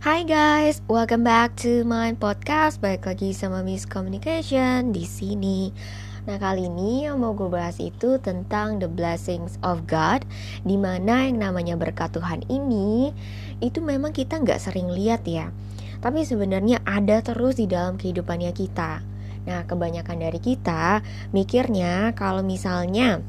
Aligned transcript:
Hai 0.00 0.24
guys, 0.24 0.80
welcome 0.88 1.28
back 1.28 1.60
to 1.60 1.84
my 1.84 2.16
podcast. 2.16 2.80
Baik 2.80 3.04
lagi 3.04 3.36
sama 3.36 3.60
Miss 3.60 3.84
Communication 3.84 4.96
di 4.96 5.04
sini. 5.04 5.68
Nah 6.24 6.40
kali 6.40 6.72
ini 6.72 7.04
yang 7.04 7.20
mau 7.20 7.36
gue 7.36 7.52
bahas 7.52 7.76
itu 7.76 8.16
tentang 8.16 8.80
the 8.80 8.88
blessings 8.88 9.60
of 9.60 9.84
God 9.84 10.24
Di 10.64 10.80
mana 10.80 11.28
yang 11.28 11.44
namanya 11.44 11.76
berkat 11.76 12.16
Tuhan 12.16 12.48
ini 12.48 13.12
Itu 13.60 13.84
memang 13.84 14.16
kita 14.16 14.40
nggak 14.40 14.72
sering 14.72 14.88
lihat 14.88 15.28
ya 15.28 15.52
Tapi 16.00 16.24
sebenarnya 16.24 16.80
ada 16.88 17.20
terus 17.20 17.60
di 17.60 17.68
dalam 17.68 18.00
kehidupannya 18.00 18.56
kita 18.56 19.04
Nah 19.44 19.68
kebanyakan 19.68 20.16
dari 20.16 20.40
kita 20.40 21.04
mikirnya 21.36 22.16
kalau 22.16 22.40
misalnya 22.40 23.20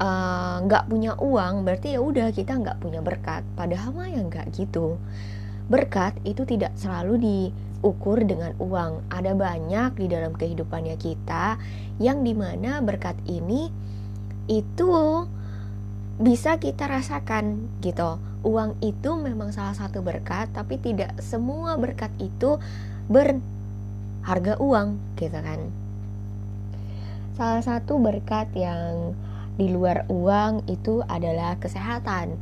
eh, 0.00 0.56
nggak 0.56 0.84
uh, 0.84 0.88
punya 0.88 1.12
uang 1.20 1.68
berarti 1.68 1.96
ya 1.96 2.00
udah 2.00 2.32
kita 2.32 2.56
nggak 2.56 2.80
punya 2.80 3.04
berkat 3.04 3.44
padahal 3.60 3.92
mah 3.92 4.08
ya 4.08 4.24
nggak 4.24 4.56
gitu 4.56 4.96
berkat 5.72 6.12
itu 6.28 6.44
tidak 6.44 6.76
selalu 6.76 7.16
diukur 7.16 8.20
dengan 8.20 8.52
uang. 8.60 9.08
Ada 9.08 9.32
banyak 9.32 9.96
di 9.96 10.06
dalam 10.12 10.36
kehidupannya 10.36 11.00
kita 11.00 11.56
yang 11.96 12.20
di 12.20 12.36
mana 12.36 12.84
berkat 12.84 13.16
ini 13.24 13.72
itu 14.52 14.92
bisa 16.20 16.60
kita 16.60 16.92
rasakan 16.92 17.72
gitu. 17.80 18.20
Uang 18.44 18.76
itu 18.84 19.16
memang 19.16 19.48
salah 19.56 19.72
satu 19.72 20.04
berkat 20.04 20.52
tapi 20.52 20.76
tidak 20.76 21.16
semua 21.24 21.80
berkat 21.80 22.12
itu 22.20 22.60
ber 23.08 23.40
harga 24.28 24.60
uang 24.60 25.00
gitu 25.16 25.40
kan. 25.40 25.72
Salah 27.32 27.64
satu 27.64 27.96
berkat 27.96 28.52
yang 28.52 29.16
di 29.56 29.72
luar 29.72 30.04
uang 30.12 30.68
itu 30.68 31.00
adalah 31.08 31.56
kesehatan. 31.56 32.36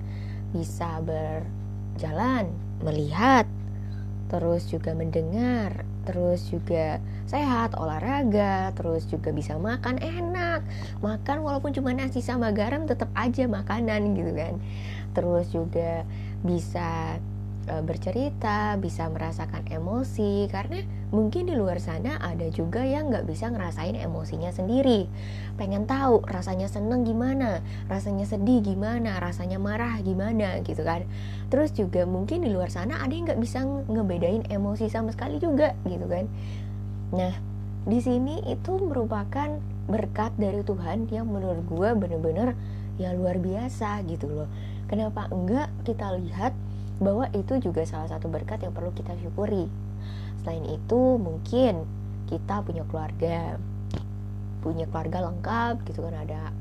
Bisa 0.51 0.99
berjalan 0.99 2.70
melihat 2.85 3.47
terus 4.31 4.71
juga 4.71 4.95
mendengar 4.95 5.83
terus 6.07 6.47
juga 6.49 7.03
sehat 7.29 7.77
olahraga 7.79 8.75
terus 8.75 9.07
juga 9.07 9.31
bisa 9.31 9.55
makan 9.61 10.01
enak. 10.03 10.65
Makan 11.05 11.47
walaupun 11.47 11.71
cuma 11.77 11.95
nasi 11.95 12.19
sama 12.25 12.51
garam 12.51 12.89
tetap 12.89 13.11
aja 13.15 13.47
makanan 13.47 14.17
gitu 14.19 14.33
kan. 14.35 14.55
Terus 15.15 15.47
juga 15.55 16.03
bisa 16.43 17.21
e, 17.67 17.75
bercerita 17.85 18.79
bisa 18.81 19.11
merasakan 19.11 19.67
emosi 19.69 20.49
karena 20.49 20.81
mungkin 21.11 21.51
di 21.51 21.55
luar 21.59 21.83
sana 21.83 22.17
ada 22.23 22.47
juga 22.49 22.87
yang 22.87 23.11
nggak 23.11 23.27
bisa 23.27 23.51
ngerasain 23.51 23.99
emosinya 23.99 24.55
sendiri. 24.55 25.11
Pengen 25.59 25.85
tahu 25.85 26.23
rasanya 26.25 26.71
seneng 26.71 27.03
gimana 27.03 27.61
rasanya 27.91 28.25
sedih 28.25 28.63
gimana 28.63 29.19
rasanya 29.19 29.59
marah 29.59 29.99
gimana 30.01 30.63
gitu 30.63 30.81
kan. 30.87 31.05
Terus 31.51 31.75
juga 31.75 32.07
mungkin 32.07 32.47
di 32.47 32.51
luar 32.53 32.71
sana 32.71 33.03
ada 33.03 33.13
yang 33.13 33.27
nggak 33.27 33.43
bisa 33.43 33.67
ngebedain 33.67 34.47
emosi 34.49 34.87
sama 34.89 35.11
sekali 35.13 35.43
juga 35.43 35.75
gitu 35.85 36.07
kan. 36.07 36.31
Nah 37.13 37.35
di 37.85 37.99
sini 37.99 38.45
itu 38.45 38.77
merupakan 38.77 39.57
berkat 39.91 40.31
dari 40.39 40.63
Tuhan 40.63 41.11
yang 41.11 41.27
menurut 41.27 41.67
gue 41.67 41.91
bener-bener 41.99 42.55
ya 43.01 43.17
luar 43.17 43.41
biasa 43.41 44.05
gitu 44.07 44.29
loh. 44.29 44.49
Kenapa 44.87 45.27
enggak 45.33 45.73
kita 45.89 46.13
lihat 46.21 46.53
bahwa 47.01 47.27
itu 47.33 47.57
juga 47.59 47.83
salah 47.89 48.07
satu 48.13 48.29
berkat 48.29 48.61
yang 48.61 48.77
perlu 48.77 48.93
kita 48.93 49.17
syukuri. 49.19 49.67
Selain 50.45 50.65
itu 50.69 51.17
mungkin 51.17 51.89
kita 52.29 52.63
punya 52.63 52.85
keluarga 52.87 53.57
punya 54.61 54.85
keluarga 54.93 55.25
lengkap 55.25 55.89
gitu 55.89 56.05
kan 56.05 56.15
ada 56.21 56.53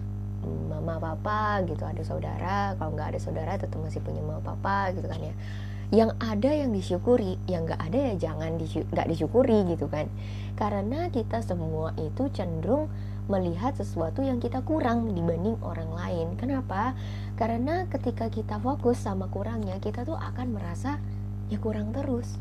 mama 0.71 0.95
papa 0.97 1.61
gitu 1.67 1.83
ada 1.83 1.99
saudara. 2.01 2.73
Kalau 2.79 2.95
nggak 2.95 3.15
ada 3.15 3.19
saudara 3.19 3.51
tetap 3.59 3.77
masih 3.83 3.99
punya 3.99 4.23
mama 4.23 4.39
papa 4.39 4.95
gitu 4.95 5.05
kan 5.11 5.19
ya. 5.19 5.35
Yang 5.91 6.15
ada 6.23 6.49
yang 6.55 6.71
disyukuri 6.71 7.35
yang 7.51 7.67
nggak 7.67 7.81
ada 7.91 7.99
ya 7.99 8.13
jangan 8.15 8.55
nggak 8.55 9.07
disyukuri 9.11 9.67
gitu 9.75 9.91
kan. 9.91 10.07
Karena 10.55 11.11
kita 11.11 11.43
semua 11.43 11.91
itu 11.99 12.31
cenderung 12.31 12.87
melihat 13.29 13.77
sesuatu 13.77 14.25
yang 14.25 14.41
kita 14.41 14.65
kurang 14.65 15.13
dibanding 15.13 15.55
orang 15.61 15.93
lain. 15.93 16.27
Kenapa? 16.35 16.97
Karena 17.37 17.85
ketika 17.87 18.27
kita 18.27 18.57
fokus 18.59 18.99
sama 18.99 19.29
kurangnya 19.29 19.77
kita 19.77 20.03
tuh 20.03 20.17
akan 20.17 20.57
merasa 20.57 20.97
ya 21.47 21.61
kurang 21.61 21.93
terus. 21.93 22.35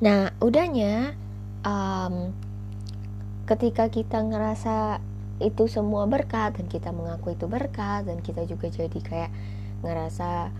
Nah, 0.00 0.32
udahnya 0.40 1.16
um, 1.64 2.32
ketika 3.48 3.88
kita 3.88 4.20
ngerasa 4.20 5.00
itu 5.40 5.64
semua 5.66 6.04
berkat 6.04 6.60
dan 6.60 6.68
kita 6.68 6.92
mengaku 6.92 7.32
itu 7.32 7.48
berkat 7.48 8.04
dan 8.04 8.20
kita 8.20 8.44
juga 8.44 8.68
jadi 8.68 9.00
kayak 9.00 9.30
ngerasa 9.80 10.52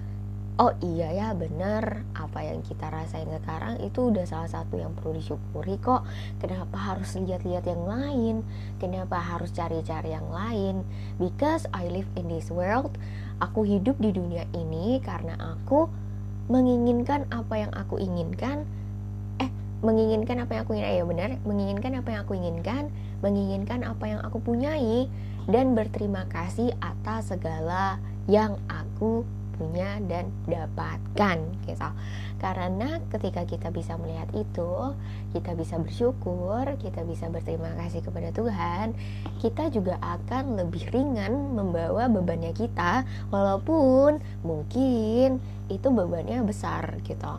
oh 0.60 0.76
iya 0.84 1.09
ya 1.09 1.28
bener. 1.32 2.04
Apa 2.12 2.44
yang 2.44 2.60
kita 2.60 2.93
rasain 2.93 3.32
sekarang 3.32 3.81
itu 3.81 4.12
udah 4.12 4.28
salah 4.28 4.47
satu 4.53 4.76
yang 4.76 4.93
perlu 4.93 5.16
disyukuri 5.16 5.81
kok. 5.81 6.04
Kenapa 6.37 6.76
harus 6.76 7.16
lihat-lihat 7.16 7.65
yang 7.65 7.88
lain? 7.88 8.44
Kenapa 8.76 9.16
harus 9.16 9.48
cari-cari 9.56 10.12
yang 10.12 10.28
lain? 10.28 10.84
Because 11.16 11.65
I 11.72 11.88
live 11.88 12.06
in 12.21 12.28
this 12.28 12.53
world. 12.53 12.93
Aku 13.41 13.65
hidup 13.65 13.97
di 13.97 14.12
dunia 14.12 14.44
ini 14.53 15.00
karena 15.00 15.32
aku 15.41 15.88
menginginkan 16.53 17.25
apa 17.32 17.56
yang 17.56 17.72
aku 17.72 17.97
inginkan. 17.97 18.69
Menginginkan 19.81 20.44
apa 20.44 20.60
yang 20.60 20.62
aku 20.69 20.77
inginkan. 20.77 20.92
Ya 20.92 21.04
benar 21.09 21.31
menginginkan 21.48 21.92
apa 21.97 22.09
yang 22.12 22.21
aku 22.28 22.34
inginkan 22.37 22.92
menginginkan 23.21 23.84
apa 23.84 24.04
yang 24.09 24.21
aku 24.25 24.41
punyai 24.41 25.09
dan 25.48 25.77
berterima 25.77 26.25
kasih 26.28 26.72
atas 26.81 27.32
segala 27.32 28.00
yang 28.28 28.56
aku 28.69 29.25
punya 29.60 30.00
dan 30.09 30.32
dapatkan 30.48 31.37
gitu. 31.69 31.91
Karena 32.41 32.97
ketika 33.12 33.44
kita 33.44 33.69
bisa 33.69 34.00
melihat 34.00 34.32
itu 34.32 34.97
kita 35.37 35.53
bisa 35.53 35.76
bersyukur 35.76 36.65
kita 36.81 37.04
bisa 37.04 37.28
berterima 37.28 37.69
kasih 37.76 38.00
kepada 38.00 38.32
Tuhan 38.32 38.97
kita 39.44 39.69
juga 39.69 40.00
akan 40.00 40.56
lebih 40.56 40.88
ringan 40.88 41.53
membawa 41.53 42.09
bebannya 42.09 42.56
kita 42.56 43.04
walaupun 43.28 44.25
mungkin 44.41 45.37
itu 45.69 45.88
bebannya 45.92 46.41
besar 46.48 46.97
gitu. 47.04 47.37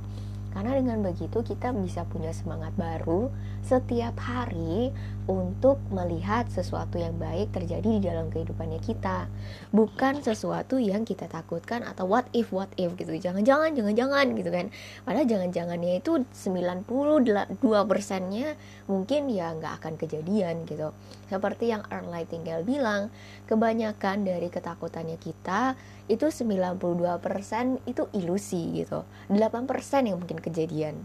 Karena 0.51 0.75
dengan 0.77 0.99
begitu 1.01 1.41
kita 1.41 1.71
bisa 1.73 2.03
punya 2.05 2.29
semangat 2.35 2.75
baru 2.75 3.31
setiap 3.65 4.17
hari 4.19 4.89
untuk 5.29 5.77
melihat 5.93 6.49
sesuatu 6.49 6.97
yang 6.97 7.15
baik 7.15 7.53
terjadi 7.53 7.87
di 7.87 8.01
dalam 8.03 8.27
kehidupannya 8.33 8.81
kita. 8.81 9.29
Bukan 9.71 10.25
sesuatu 10.25 10.81
yang 10.81 11.05
kita 11.07 11.29
takutkan 11.29 11.85
atau 11.85 12.09
what 12.09 12.25
if 12.33 12.49
what 12.49 12.67
if 12.75 12.91
gitu. 12.97 13.15
Jangan-jangan 13.15 13.77
jangan-jangan 13.77 14.25
gitu 14.35 14.49
kan. 14.49 14.73
Padahal 15.05 15.27
jangan-jangannya 15.29 16.01
itu 16.01 16.25
92 16.33 17.61
persennya 17.87 18.57
mungkin 18.89 19.31
ya 19.31 19.53
nggak 19.55 19.73
akan 19.79 19.93
kejadian 19.95 20.67
gitu. 20.67 20.91
Seperti 21.31 21.71
yang 21.71 21.85
Earl 21.87 22.11
tinggal 22.27 22.67
bilang, 22.67 23.07
kebanyakan 23.47 24.27
dari 24.27 24.51
ketakutannya 24.51 25.15
kita 25.15 25.79
itu 26.11 26.27
92% 26.27 27.87
itu 27.87 28.03
ilusi 28.11 28.83
gitu 28.83 29.07
8% 29.31 30.09
yang 30.11 30.19
mungkin 30.19 30.43
kejadian 30.43 30.99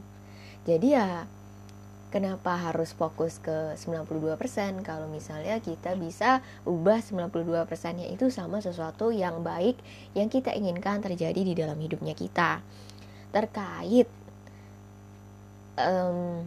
jadi 0.67 0.87
ya 0.99 1.09
kenapa 2.11 2.55
harus 2.55 2.95
fokus 2.95 3.43
ke 3.43 3.75
92% 3.75 4.87
kalau 4.87 5.11
misalnya 5.11 5.59
kita 5.59 5.99
bisa 5.99 6.41
ubah 6.65 7.03
92% 7.03 7.99
nya 7.99 8.07
itu 8.07 8.31
sama 8.31 8.63
sesuatu 8.63 9.11
yang 9.11 9.43
baik 9.43 9.77
yang 10.15 10.31
kita 10.31 10.55
inginkan 10.55 11.03
terjadi 11.03 11.41
di 11.43 11.53
dalam 11.53 11.77
hidupnya 11.77 12.15
kita 12.15 12.63
terkait 13.35 14.07
um, 15.77 16.47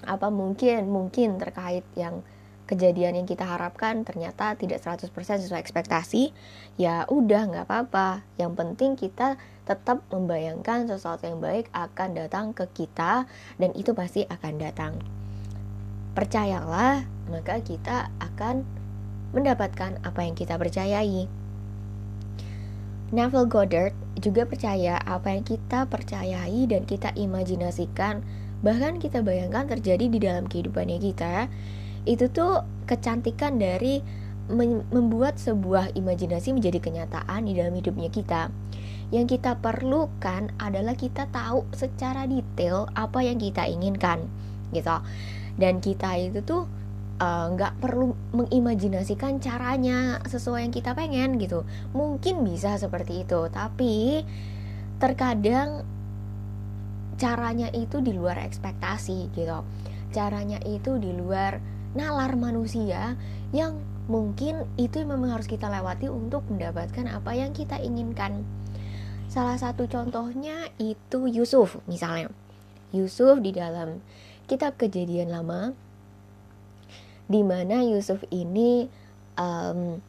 apa 0.00 0.28
mungkin 0.32 0.88
mungkin 0.88 1.36
terkait 1.36 1.84
yang 1.92 2.24
kejadian 2.70 3.18
yang 3.18 3.26
kita 3.26 3.42
harapkan 3.42 4.06
ternyata 4.06 4.54
tidak 4.54 4.78
100% 4.78 5.10
sesuai 5.10 5.58
ekspektasi, 5.58 6.30
ya 6.78 7.02
udah 7.10 7.50
nggak 7.50 7.66
apa-apa. 7.66 8.22
Yang 8.38 8.52
penting 8.54 8.90
kita 8.94 9.34
tetap 9.70 10.02
membayangkan 10.10 10.90
sesuatu 10.90 11.30
yang 11.30 11.38
baik 11.38 11.70
akan 11.70 12.18
datang 12.18 12.50
ke 12.50 12.66
kita 12.74 13.30
dan 13.62 13.70
itu 13.78 13.94
pasti 13.94 14.26
akan 14.26 14.58
datang. 14.58 14.98
Percayalah, 16.18 17.06
maka 17.30 17.62
kita 17.62 18.10
akan 18.18 18.66
mendapatkan 19.30 20.02
apa 20.02 20.20
yang 20.26 20.34
kita 20.34 20.58
percayai. 20.58 21.30
Neville 23.14 23.46
Goddard 23.46 23.94
juga 24.18 24.42
percaya 24.42 24.98
apa 25.06 25.38
yang 25.38 25.46
kita 25.46 25.86
percayai 25.86 26.66
dan 26.66 26.82
kita 26.82 27.14
imajinasikan 27.14 28.22
bahkan 28.60 29.00
kita 29.00 29.24
bayangkan 29.24 29.66
terjadi 29.66 30.06
di 30.06 30.18
dalam 30.20 30.46
kehidupannya 30.46 30.98
kita 31.00 31.48
itu 32.04 32.28
tuh 32.30 32.62
kecantikan 32.86 33.58
dari 33.58 34.02
membuat 34.90 35.38
sebuah 35.38 35.94
imajinasi 35.94 36.54
menjadi 36.54 36.82
kenyataan 36.82 37.46
di 37.46 37.54
dalam 37.54 37.70
hidupnya 37.74 38.10
kita. 38.10 38.50
Yang 39.10 39.38
kita 39.38 39.58
perlukan 39.58 40.54
adalah 40.58 40.94
kita 40.94 41.26
tahu 41.30 41.66
secara 41.74 42.30
detail 42.30 42.86
apa 42.94 43.22
yang 43.26 43.38
kita 43.42 43.66
inginkan, 43.66 44.26
gitu. 44.70 44.96
Dan 45.58 45.82
kita 45.82 46.14
itu 46.18 46.40
tuh 46.46 46.64
eh, 47.18 47.46
nggak 47.52 47.74
uh, 47.74 47.78
perlu 47.82 48.14
mengimajinasikan 48.32 49.42
caranya 49.42 50.22
sesuai 50.24 50.70
yang 50.70 50.74
kita 50.74 50.94
pengen 50.94 51.36
gitu. 51.42 51.66
Mungkin 51.92 52.46
bisa 52.46 52.78
seperti 52.78 53.26
itu, 53.26 53.50
tapi 53.50 54.22
terkadang 55.02 55.82
caranya 57.20 57.68
itu 57.76 58.00
di 58.00 58.16
luar 58.16 58.40
ekspektasi 58.40 59.28
gitu 59.36 59.60
caranya 60.10 60.58
itu 60.66 60.98
di 60.98 61.14
luar 61.14 61.62
nalar 61.94 62.34
manusia 62.34 63.14
yang 63.54 63.78
mungkin 64.10 64.66
itu 64.74 65.02
memang 65.06 65.38
harus 65.38 65.46
kita 65.46 65.70
lewati 65.70 66.10
untuk 66.10 66.42
mendapatkan 66.50 67.06
apa 67.06 67.30
yang 67.34 67.54
kita 67.54 67.78
inginkan 67.78 68.42
salah 69.30 69.54
satu 69.54 69.86
contohnya 69.86 70.66
itu 70.82 71.30
Yusuf 71.30 71.78
misalnya. 71.86 72.34
Yusuf 72.90 73.38
di 73.38 73.54
dalam 73.54 74.02
kitab 74.50 74.74
kejadian 74.74 75.30
lama 75.30 75.70
di 77.30 77.46
mana 77.46 77.86
Yusuf 77.86 78.26
ini 78.34 78.90
um, 79.38 80.02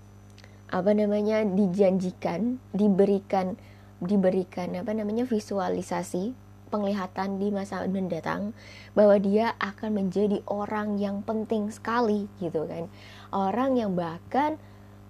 apa 0.73 0.91
namanya 0.97 1.45
dijanjikan 1.45 2.57
diberikan 2.73 3.53
diberikan 4.01 4.73
apa 4.81 4.97
namanya 4.97 5.29
visualisasi 5.29 6.33
penglihatan 6.74 7.38
di 7.38 7.53
masa 7.53 7.85
mendatang 7.85 8.57
bahwa 8.97 9.21
dia 9.21 9.53
akan 9.62 10.01
menjadi 10.01 10.41
orang 10.50 10.97
yang 10.97 11.21
penting 11.21 11.69
sekali 11.69 12.25
gitu 12.41 12.65
kan. 12.65 12.89
Orang 13.29 13.77
yang 13.77 13.94
bahkan 13.94 14.57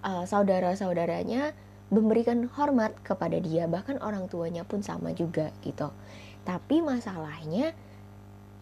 uh, 0.04 0.28
saudara-saudaranya 0.28 1.56
memberikan 1.92 2.48
hormat 2.56 2.96
kepada 3.04 3.36
dia 3.36 3.68
bahkan 3.68 4.00
orang 4.00 4.24
tuanya 4.32 4.64
pun 4.64 4.80
sama 4.80 5.12
juga 5.12 5.52
gitu. 5.60 5.92
Tapi 6.48 6.80
masalahnya 6.80 7.76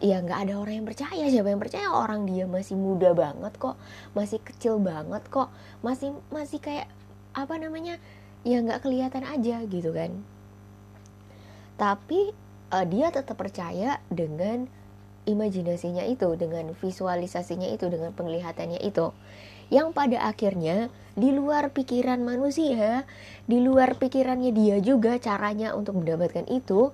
ya 0.03 0.19
nggak 0.19 0.39
ada 0.49 0.53
orang 0.59 0.83
yang 0.83 0.87
percaya. 0.87 1.23
Siapa 1.31 1.47
yang 1.47 1.61
percaya? 1.63 1.87
Orang 1.95 2.27
dia 2.27 2.43
masih 2.43 2.75
muda 2.75 3.15
banget 3.15 3.55
kok 3.55 3.79
masih 4.11 4.43
kecil 4.43 4.83
banget 4.83 5.23
kok 5.31 5.47
masih 5.79 6.11
masih 6.27 6.59
kayak 6.59 6.91
apa 7.31 7.55
namanya 7.55 7.95
ya 8.43 8.59
nggak 8.59 8.83
kelihatan 8.83 9.23
aja 9.23 9.63
gitu 9.63 9.95
kan. 9.95 10.11
Tapi 11.79 12.35
uh, 12.75 12.85
dia 12.85 13.09
tetap 13.09 13.39
percaya 13.39 14.03
dengan 14.11 14.67
imajinasinya 15.25 16.05
itu, 16.09 16.33
dengan 16.37 16.73
visualisasinya 16.73 17.69
itu, 17.69 17.85
dengan 17.89 18.11
penglihatannya 18.13 18.81
itu. 18.81 19.13
Yang 19.71 19.95
pada 19.95 20.27
akhirnya 20.27 20.91
di 21.15 21.31
luar 21.31 21.71
pikiran 21.71 22.19
manusia, 22.19 23.07
di 23.47 23.63
luar 23.63 23.95
pikirannya 23.95 24.51
dia 24.51 24.77
juga 24.83 25.15
caranya 25.15 25.71
untuk 25.71 26.03
mendapatkan 26.03 26.43
itu, 26.51 26.91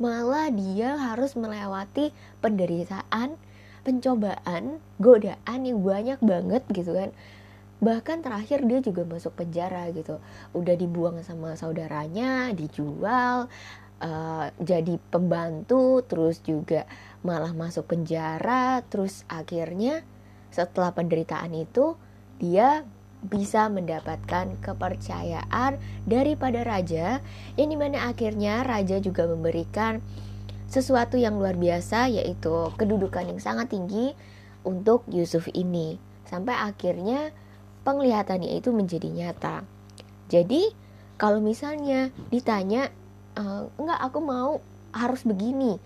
malah 0.00 0.48
dia 0.48 0.96
harus 0.96 1.36
melewati 1.36 2.16
penderitaan, 2.40 3.36
pencobaan, 3.84 4.80
godaan 4.96 5.60
yang 5.68 5.84
banyak 5.84 6.18
banget 6.24 6.64
gitu 6.72 6.96
kan. 6.96 7.12
Bahkan 7.84 8.24
terakhir 8.24 8.64
dia 8.64 8.80
juga 8.80 9.04
masuk 9.04 9.36
penjara 9.36 9.92
gitu. 9.92 10.16
Udah 10.56 10.72
dibuang 10.80 11.20
sama 11.20 11.52
saudaranya, 11.60 12.56
dijual, 12.56 13.52
uh, 14.00 14.46
jadi 14.60 14.96
pembantu 15.12 16.00
terus 16.04 16.40
juga 16.40 16.88
malah 17.20 17.52
masuk 17.52 17.88
penjara 17.88 18.84
terus 18.88 19.24
akhirnya 19.28 20.04
setelah 20.52 20.92
penderitaan 20.94 21.50
itu 21.56 21.96
dia 22.38 22.86
bisa 23.24 23.72
mendapatkan 23.72 24.52
kepercayaan 24.60 25.80
daripada 26.04 26.60
raja 26.60 27.24
yang 27.56 27.68
di 27.72 27.76
mana 27.80 28.12
akhirnya 28.12 28.60
raja 28.60 29.00
juga 29.00 29.24
memberikan 29.24 30.04
sesuatu 30.68 31.16
yang 31.16 31.40
luar 31.40 31.56
biasa 31.56 32.12
yaitu 32.12 32.68
kedudukan 32.76 33.24
yang 33.24 33.40
sangat 33.40 33.72
tinggi 33.72 34.12
untuk 34.66 35.08
Yusuf 35.08 35.48
ini. 35.56 35.96
Sampai 36.28 36.56
akhirnya 36.56 37.32
penglihatannya 37.84 38.60
itu 38.60 38.72
menjadi 38.76 39.08
nyata. 39.08 39.64
Jadi 40.28 40.72
kalau 41.16 41.40
misalnya 41.40 42.12
ditanya 42.28 42.92
uh, 43.40 43.70
enggak 43.80 44.00
aku 44.04 44.18
mau 44.20 44.60
harus 44.92 45.24
begini. 45.24 45.80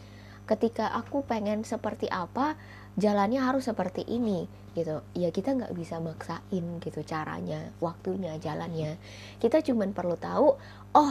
Ketika 0.48 0.88
aku 0.90 1.20
pengen 1.22 1.62
seperti 1.62 2.08
apa 2.08 2.56
jalannya 2.96 3.38
harus 3.38 3.68
seperti 3.68 4.02
ini 4.08 4.48
gitu. 4.78 5.02
Ya 5.18 5.34
kita 5.34 5.58
nggak 5.58 5.74
bisa 5.74 5.98
maksain 5.98 6.64
gitu 6.78 7.00
caranya 7.02 7.74
waktunya 7.82 8.38
jalannya. 8.38 8.94
Kita 9.42 9.58
cuman 9.66 9.90
perlu 9.90 10.14
tahu 10.14 10.54
oh 10.94 11.10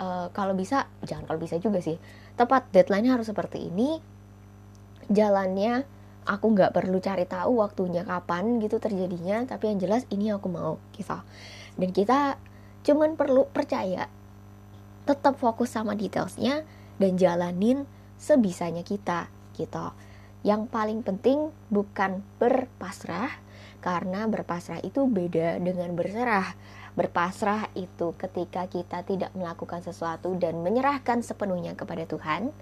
uh, 0.00 0.26
kalau 0.32 0.56
bisa 0.56 0.88
jangan 1.04 1.28
kalau 1.28 1.40
bisa 1.40 1.60
juga 1.60 1.84
sih. 1.84 2.00
Tepat 2.34 2.72
deadline 2.72 3.12
harus 3.12 3.28
seperti 3.28 3.68
ini. 3.68 4.00
Jalannya 5.12 5.84
aku 6.24 6.46
nggak 6.54 6.72
perlu 6.72 7.02
cari 7.02 7.28
tahu 7.28 7.60
waktunya 7.60 8.02
kapan 8.02 8.56
gitu 8.64 8.80
terjadinya. 8.80 9.44
Tapi 9.44 9.76
yang 9.76 9.78
jelas 9.78 10.08
ini 10.08 10.32
aku 10.32 10.48
mau 10.48 10.80
gitu. 10.96 11.18
Dan 11.76 11.92
kita 11.92 12.40
cuman 12.82 13.14
perlu 13.14 13.46
percaya 13.52 14.08
tetap 15.02 15.34
fokus 15.38 15.74
sama 15.74 15.98
detailsnya 15.98 16.62
dan 16.98 17.18
jalanin 17.18 17.84
sebisanya 18.18 18.86
kita 18.86 19.26
gitu. 19.58 19.90
Yang 20.42 20.66
paling 20.74 21.06
penting 21.06 21.54
bukan 21.70 22.22
berpasrah 22.42 23.30
karena 23.82 24.30
berpasrah 24.30 24.78
itu 24.82 25.06
beda 25.10 25.58
dengan 25.58 25.94
berserah. 25.94 26.54
Berpasrah 26.92 27.72
itu 27.72 28.12
ketika 28.20 28.68
kita 28.68 29.00
tidak 29.02 29.32
melakukan 29.32 29.80
sesuatu 29.80 30.36
dan 30.36 30.60
menyerahkan 30.60 31.24
sepenuhnya 31.24 31.72
kepada 31.72 32.04
Tuhan. 32.04 32.52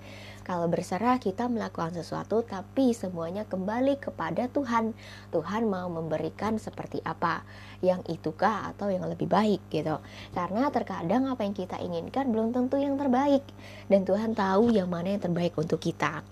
Kalau 0.46 0.70
berserah 0.70 1.18
kita 1.18 1.50
melakukan 1.50 1.92
sesuatu 1.98 2.46
tapi 2.46 2.94
semuanya 2.94 3.42
kembali 3.44 3.98
kepada 3.98 4.46
Tuhan. 4.46 4.94
Tuhan 5.34 5.66
mau 5.66 5.90
memberikan 5.90 6.62
seperti 6.62 7.02
apa, 7.02 7.42
yang 7.82 8.06
itukah 8.06 8.70
atau 8.70 8.88
yang 8.88 9.04
lebih 9.10 9.26
baik 9.26 9.60
gitu. 9.68 9.98
Karena 10.30 10.70
terkadang 10.70 11.26
apa 11.26 11.42
yang 11.42 11.56
kita 11.56 11.82
inginkan 11.82 12.30
belum 12.30 12.54
tentu 12.54 12.78
yang 12.78 12.94
terbaik 12.94 13.42
dan 13.90 14.06
Tuhan 14.06 14.38
tahu 14.38 14.70
yang 14.70 14.86
mana 14.86 15.18
yang 15.18 15.22
terbaik 15.26 15.58
untuk 15.58 15.82
kita. 15.82 16.22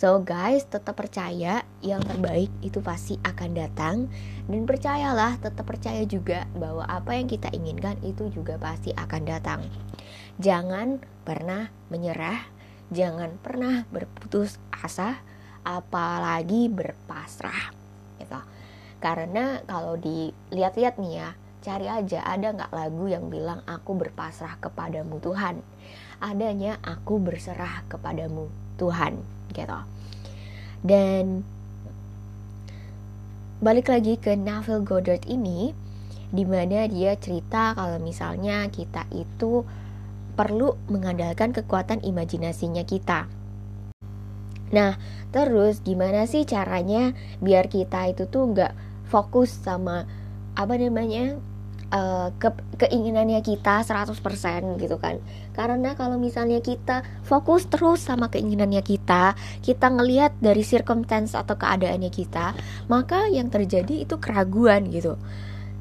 So 0.00 0.24
guys, 0.24 0.64
tetap 0.64 0.96
percaya 0.96 1.60
yang 1.84 2.00
terbaik 2.00 2.48
itu 2.64 2.80
pasti 2.80 3.20
akan 3.20 3.52
datang 3.52 4.08
dan 4.48 4.64
percayalah, 4.64 5.36
tetap 5.36 5.68
percaya 5.68 6.08
juga 6.08 6.48
bahwa 6.56 6.88
apa 6.88 7.20
yang 7.20 7.28
kita 7.28 7.52
inginkan 7.52 8.00
itu 8.00 8.32
juga 8.32 8.56
pasti 8.56 8.96
akan 8.96 9.22
datang. 9.28 9.60
Jangan 10.40 11.04
pernah 11.20 11.68
menyerah, 11.92 12.48
jangan 12.88 13.36
pernah 13.44 13.84
berputus 13.92 14.56
asa, 14.72 15.20
apalagi 15.68 16.72
berpasrah. 16.72 17.68
Gitu. 18.16 18.40
Karena 19.04 19.60
kalau 19.68 20.00
dilihat-lihat 20.00 20.96
nih 20.96 21.12
ya, 21.12 21.36
cari 21.60 21.92
aja 21.92 22.24
ada 22.24 22.56
nggak 22.56 22.72
lagu 22.72 23.04
yang 23.04 23.28
bilang 23.28 23.60
aku 23.68 23.92
berpasrah 24.00 24.56
kepadamu 24.64 25.20
Tuhan. 25.20 25.60
Adanya 26.24 26.80
aku 26.88 27.20
berserah 27.20 27.84
kepadamu 27.92 28.48
Tuhan 28.80 29.39
gitu. 29.52 29.80
Dan 30.80 31.44
balik 33.60 33.92
lagi 33.92 34.16
ke 34.16 34.32
Neville 34.38 34.86
Goddard 34.88 35.28
ini 35.28 35.76
di 36.30 36.46
mana 36.46 36.86
dia 36.86 37.18
cerita 37.18 37.74
kalau 37.74 37.98
misalnya 38.00 38.64
kita 38.70 39.04
itu 39.12 39.66
perlu 40.38 40.78
mengandalkan 40.88 41.52
kekuatan 41.52 42.00
imajinasinya 42.00 42.86
kita. 42.86 43.28
Nah, 44.70 44.96
terus 45.34 45.82
gimana 45.82 46.24
sih 46.30 46.46
caranya 46.46 47.12
biar 47.42 47.66
kita 47.66 48.14
itu 48.14 48.30
tuh 48.30 48.54
nggak 48.54 48.72
fokus 49.10 49.50
sama 49.50 50.06
apa 50.54 50.78
namanya 50.78 51.36
uh, 51.90 52.28
ke 52.38 52.48
keinginannya 52.86 53.42
kita 53.44 53.82
100% 53.84 54.14
gitu 54.80 54.96
kan. 54.96 55.18
Karena 55.52 55.92
kalau 55.98 56.16
misalnya 56.16 56.62
kita 56.62 57.02
fokus 57.26 57.66
terus 57.68 58.00
sama 58.06 58.30
keinginannya 58.32 58.80
kita 58.80 59.34
kita 59.60 59.86
ngelihat 59.90 60.38
dari 60.38 60.62
circumstance 60.64 61.36
atau 61.36 61.58
keadaannya 61.58 62.08
kita 62.08 62.54
maka 62.86 63.28
yang 63.28 63.50
terjadi 63.52 64.06
itu 64.06 64.16
keraguan 64.22 64.88
gitu. 64.88 65.18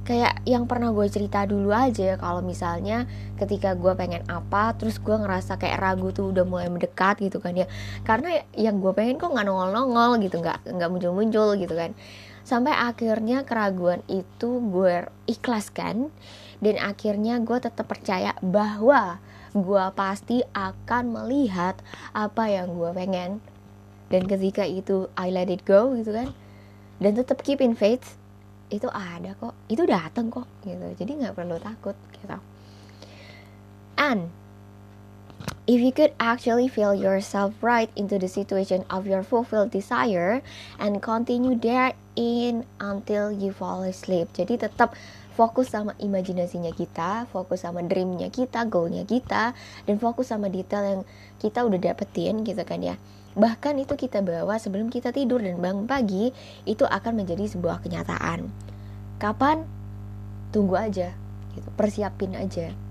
Kayak 0.09 0.41
yang 0.41 0.65
pernah 0.65 0.89
gue 0.89 1.05
cerita 1.05 1.45
dulu 1.45 1.69
aja 1.69 2.17
kalau 2.17 2.41
misalnya 2.41 3.05
ketika 3.37 3.77
gue 3.77 3.93
pengen 3.93 4.25
apa 4.25 4.73
terus 4.73 4.97
gue 4.97 5.13
ngerasa 5.13 5.61
kayak 5.61 5.77
ragu 5.77 6.09
tuh 6.09 6.33
udah 6.33 6.49
mulai 6.49 6.65
mendekat 6.65 7.21
gitu 7.21 7.37
kan 7.37 7.53
ya. 7.53 7.69
Karena 8.01 8.41
yang 8.57 8.81
gue 8.81 8.89
pengen 8.97 9.21
kok 9.21 9.29
nggak 9.29 9.45
nongol 9.45 9.69
nongol 9.69 10.17
gitu 10.17 10.41
nggak 10.41 10.65
nggak 10.65 10.89
muncul 10.89 11.13
muncul 11.13 11.49
gitu 11.61 11.77
kan 11.77 11.93
sampai 12.43 12.73
akhirnya 12.75 13.43
keraguan 13.47 14.03
itu 14.11 14.59
gue 14.69 15.07
ikhlaskan. 15.29 16.11
Dan 16.59 16.75
akhirnya 16.75 17.39
gue 17.39 17.55
tetap 17.55 17.87
percaya 17.87 18.35
bahwa 18.43 19.23
gue 19.55 19.85
pasti 19.95 20.43
akan 20.51 21.15
melihat 21.15 21.79
apa 22.11 22.51
yang 22.51 22.75
gue 22.75 22.91
pengen. 22.91 23.39
Dan 24.11 24.27
ketika 24.27 24.67
itu 24.67 25.07
I 25.15 25.31
let 25.31 25.47
it 25.47 25.63
go 25.63 25.95
gitu 25.95 26.11
kan. 26.11 26.35
Dan 26.99 27.15
tetap 27.15 27.39
keep 27.47 27.63
in 27.63 27.79
faith 27.79 28.19
itu 28.69 28.91
ada 28.91 29.33
kok. 29.39 29.55
Itu 29.71 29.87
datang 29.87 30.27
kok 30.27 30.45
gitu. 30.67 30.83
Jadi 30.99 31.11
nggak 31.23 31.35
perlu 31.39 31.55
takut 31.63 31.95
gitu. 32.11 32.37
And 33.95 34.31
if 35.69 35.77
you 35.77 35.93
could 35.93 36.09
actually 36.17 36.65
feel 36.65 36.97
yourself 36.97 37.53
right 37.61 37.93
into 37.93 38.17
the 38.17 38.25
situation 38.25 38.81
of 38.89 39.05
your 39.05 39.21
fulfilled 39.21 39.69
desire 39.69 40.41
and 40.81 40.97
continue 40.97 41.53
there 41.53 41.93
in 42.17 42.65
until 42.81 43.29
you 43.29 43.53
fall 43.53 43.85
asleep. 43.85 44.25
Jadi 44.33 44.57
tetap 44.57 44.97
fokus 45.37 45.69
sama 45.69 45.93
imajinasinya 46.01 46.73
kita, 46.73 47.29
fokus 47.29 47.61
sama 47.69 47.85
dreamnya 47.85 48.33
kita, 48.33 48.65
goalnya 48.65 49.05
kita, 49.05 49.53
dan 49.85 49.95
fokus 50.01 50.33
sama 50.33 50.49
detail 50.49 50.81
yang 50.81 51.01
kita 51.37 51.61
udah 51.61 51.77
dapetin 51.77 52.41
gitu 52.41 52.65
kan 52.65 52.81
ya. 52.81 52.97
Bahkan 53.37 53.77
itu 53.77 53.93
kita 53.93 54.25
bawa 54.25 54.57
sebelum 54.57 54.89
kita 54.89 55.13
tidur 55.13 55.37
dan 55.37 55.61
bangun 55.61 55.85
pagi, 55.85 56.33
itu 56.65 56.81
akan 56.81 57.21
menjadi 57.21 57.45
sebuah 57.45 57.85
kenyataan. 57.85 58.49
Kapan? 59.21 59.69
Tunggu 60.49 60.81
aja, 60.81 61.13
gitu. 61.53 61.69
Persiapin 61.77 62.33
aja. 62.33 62.88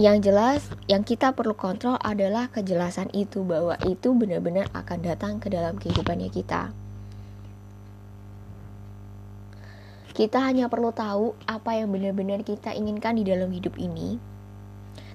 Yang 0.00 0.32
jelas, 0.32 0.60
yang 0.88 1.04
kita 1.04 1.36
perlu 1.36 1.52
kontrol 1.52 2.00
adalah 2.00 2.48
kejelasan 2.48 3.12
itu 3.12 3.44
bahwa 3.44 3.76
itu 3.84 4.16
benar-benar 4.16 4.72
akan 4.72 5.04
datang 5.04 5.36
ke 5.36 5.52
dalam 5.52 5.76
kehidupannya 5.76 6.32
kita. 6.32 6.72
Kita 10.16 10.48
hanya 10.48 10.72
perlu 10.72 10.96
tahu 10.96 11.36
apa 11.44 11.76
yang 11.76 11.92
benar-benar 11.92 12.40
kita 12.40 12.72
inginkan 12.72 13.20
di 13.20 13.24
dalam 13.28 13.52
hidup 13.52 13.76
ini. 13.76 14.16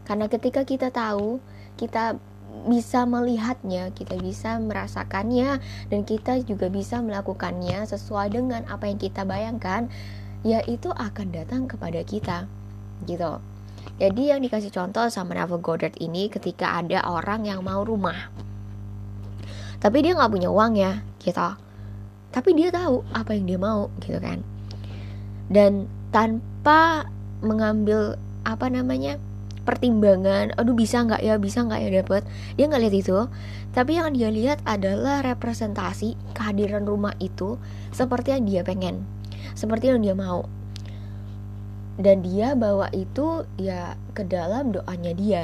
Karena 0.05 0.29
ketika 0.29 0.61
kita 0.61 0.93
tahu, 0.93 1.41
kita 1.73 2.21
bisa 2.69 3.01
melihatnya, 3.09 3.89
kita 3.97 4.13
bisa 4.21 4.61
merasakannya, 4.61 5.57
dan 5.89 6.05
kita 6.05 6.37
juga 6.45 6.69
bisa 6.69 7.01
melakukannya 7.01 7.81
sesuai 7.89 8.29
dengan 8.29 8.61
apa 8.69 8.85
yang 8.85 9.01
kita 9.01 9.25
bayangkan, 9.25 9.89
yaitu 10.45 10.93
akan 10.93 11.33
datang 11.33 11.65
kepada 11.65 12.05
kita. 12.05 12.45
Gitu. 13.09 13.56
Jadi 13.95 14.35
yang 14.35 14.43
dikasih 14.43 14.69
contoh 14.75 15.07
sama 15.07 15.39
Neville 15.39 15.63
Goddard 15.63 15.95
ini 16.03 16.27
ketika 16.27 16.83
ada 16.83 17.07
orang 17.07 17.47
yang 17.47 17.63
mau 17.63 17.87
rumah. 17.87 18.29
Tapi 19.79 20.03
dia 20.03 20.13
nggak 20.13 20.31
punya 20.31 20.49
uang 20.51 20.73
ya, 20.75 20.99
gitu. 21.23 21.49
Tapi 22.29 22.49
dia 22.53 22.69
tahu 22.69 23.07
apa 23.15 23.31
yang 23.33 23.45
dia 23.47 23.59
mau, 23.61 23.87
gitu 24.03 24.19
kan 24.19 24.43
dan 25.47 25.87
tanpa 26.11 27.07
mengambil 27.39 28.19
apa 28.47 28.67
namanya 28.71 29.19
pertimbangan 29.67 30.55
aduh 30.55 30.75
bisa 30.75 31.03
nggak 31.03 31.19
ya 31.23 31.35
bisa 31.35 31.63
nggak 31.67 31.81
ya 31.83 31.89
dapat 32.03 32.23
dia 32.55 32.65
nggak 32.71 32.81
lihat 32.87 32.95
itu 32.95 33.17
tapi 33.75 33.99
yang 33.99 34.15
dia 34.15 34.31
lihat 34.31 34.63
adalah 34.63 35.19
representasi 35.23 36.15
kehadiran 36.31 36.87
rumah 36.87 37.11
itu 37.19 37.59
seperti 37.91 38.31
yang 38.31 38.47
dia 38.47 38.61
pengen 38.63 39.03
seperti 39.59 39.91
yang 39.91 39.99
dia 39.99 40.15
mau 40.15 40.47
dan 41.97 42.21
dia 42.21 42.53
bawa 42.53 42.89
itu 42.93 43.45
ya 43.57 43.97
ke 44.13 44.25
dalam 44.25 44.73
doanya 44.73 45.13
dia 45.17 45.43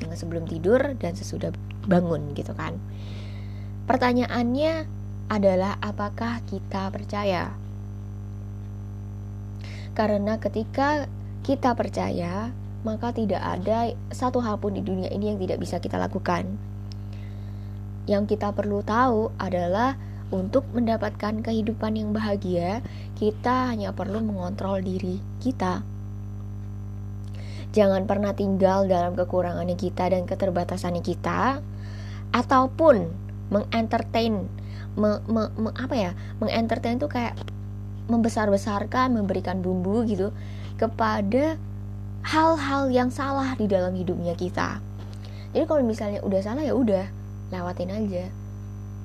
yang 0.00 0.12
sebelum 0.14 0.46
tidur 0.46 0.94
dan 0.96 1.12
sesudah 1.18 1.50
bangun 1.86 2.32
gitu 2.34 2.54
kan 2.54 2.78
pertanyaannya 3.90 4.86
adalah 5.30 5.78
apakah 5.82 6.42
kita 6.46 6.90
percaya 6.94 7.54
karena 9.90 10.38
ketika 10.38 11.10
kita 11.42 11.74
percaya, 11.74 12.54
maka 12.86 13.10
tidak 13.10 13.42
ada 13.42 13.92
satu 14.14 14.38
hal 14.40 14.56
pun 14.62 14.78
di 14.78 14.82
dunia 14.84 15.10
ini 15.10 15.34
yang 15.34 15.38
tidak 15.42 15.58
bisa 15.58 15.76
kita 15.82 15.98
lakukan. 15.98 16.46
Yang 18.06 18.36
kita 18.36 18.54
perlu 18.54 18.80
tahu 18.86 19.34
adalah 19.36 19.98
untuk 20.30 20.66
mendapatkan 20.70 21.42
kehidupan 21.42 21.98
yang 21.98 22.10
bahagia, 22.14 22.82
kita 23.18 23.74
hanya 23.74 23.90
perlu 23.90 24.22
mengontrol 24.22 24.78
diri 24.78 25.18
kita. 25.42 25.82
Jangan 27.70 28.06
pernah 28.06 28.34
tinggal 28.34 28.90
dalam 28.90 29.14
kekurangannya 29.14 29.78
kita 29.78 30.10
dan 30.10 30.26
keterbatasannya 30.26 31.02
kita, 31.02 31.62
ataupun 32.30 33.10
mengentertain, 33.50 34.46
me, 34.94 35.22
me, 35.26 35.50
me, 35.54 35.70
apa 35.74 35.94
ya, 35.94 36.10
mengentertain 36.38 36.98
itu 36.98 37.10
kayak 37.10 37.34
membesar-besarkan, 38.10 39.14
memberikan 39.14 39.62
bumbu 39.62 40.02
gitu 40.06 40.34
kepada 40.78 41.58
hal-hal 42.26 42.90
yang 42.90 43.10
salah 43.10 43.54
di 43.54 43.70
dalam 43.70 43.94
hidupnya 43.94 44.34
kita. 44.34 44.82
Jadi 45.50 45.64
kalau 45.66 45.82
misalnya 45.82 46.22
udah 46.22 46.40
salah 46.42 46.62
ya 46.62 46.74
udah, 46.74 47.06
lewatin 47.50 47.90
aja. 47.90 48.24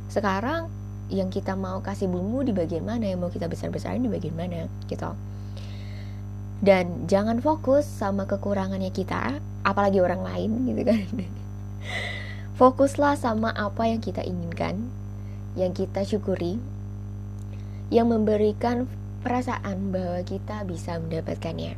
Sekarang 0.09 0.69
yang 1.09 1.29
kita 1.29 1.53
mau 1.53 1.81
kasih 1.85 2.09
bumbu 2.09 2.41
di 2.41 2.53
bagian 2.53 2.85
mana, 2.85 3.05
yang 3.05 3.21
mau 3.21 3.29
kita 3.29 3.45
besar-besarin 3.45 4.01
di 4.01 4.09
bagian 4.09 4.33
mana, 4.33 4.65
gitu. 4.89 5.13
Dan 6.65 7.05
jangan 7.05 7.43
fokus 7.43 7.85
sama 7.85 8.25
kekurangannya 8.25 8.89
kita, 8.89 9.37
apalagi 9.61 10.01
orang 10.01 10.25
lain 10.25 10.51
gitu 10.71 10.81
kan. 10.81 11.05
Fokuslah 12.59 13.19
sama 13.19 13.51
apa 13.51 13.85
yang 13.85 13.99
kita 13.99 14.23
inginkan, 14.23 14.79
yang 15.53 15.75
kita 15.75 16.07
syukuri, 16.07 16.57
yang 17.93 18.09
memberikan 18.09 18.89
perasaan 19.21 19.91
bahwa 19.91 20.23
kita 20.23 20.63
bisa 20.65 20.97
mendapatkannya. 20.97 21.75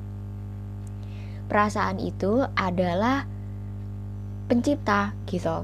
Perasaan 1.48 1.98
itu 2.04 2.44
adalah 2.56 3.24
pencipta 4.48 5.16
gitu. 5.28 5.64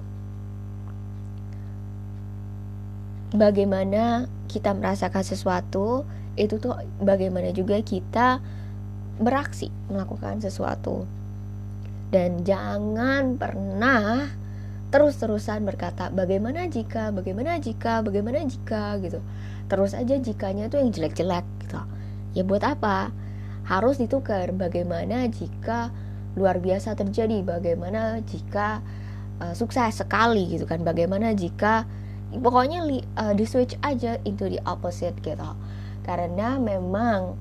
Bagaimana 3.33 4.29
kita 4.45 4.77
merasakan 4.77 5.25
sesuatu 5.25 6.05
itu 6.37 6.61
tuh 6.61 6.77
bagaimana 7.01 7.49
juga 7.49 7.81
kita 7.81 8.37
beraksi 9.17 9.73
melakukan 9.89 10.41
sesuatu. 10.41 11.05
Dan 12.13 12.45
jangan 12.45 13.41
pernah 13.41 14.29
terus-terusan 14.93 15.65
berkata 15.65 16.13
bagaimana 16.13 16.69
jika, 16.69 17.09
bagaimana 17.09 17.57
jika, 17.57 18.05
bagaimana 18.05 18.45
jika 18.45 19.01
gitu. 19.01 19.17
Terus 19.65 19.97
aja 19.97 20.13
jikanya 20.21 20.69
tuh 20.69 20.85
yang 20.85 20.93
jelek-jelek 20.93 21.45
gitu. 21.65 21.81
Ya 22.37 22.45
buat 22.45 22.61
apa? 22.61 23.09
Harus 23.65 23.97
ditukar 23.97 24.53
bagaimana 24.53 25.25
jika 25.25 25.89
luar 26.37 26.61
biasa 26.61 26.93
terjadi 26.93 27.41
bagaimana 27.45 28.21
jika 28.25 28.81
uh, 29.41 29.53
sukses 29.57 29.97
sekali 29.97 30.53
gitu 30.53 30.69
kan. 30.69 30.85
Bagaimana 30.85 31.33
jika 31.33 31.89
pokoknya 32.39 32.85
li, 32.85 33.03
uh, 33.19 33.33
di 33.35 33.45
switch 33.45 33.77
aja 33.85 34.17
into 34.25 34.49
the 34.49 34.59
opposite 34.65 35.17
gitu. 35.21 35.49
Karena 36.03 36.57
memang 36.57 37.37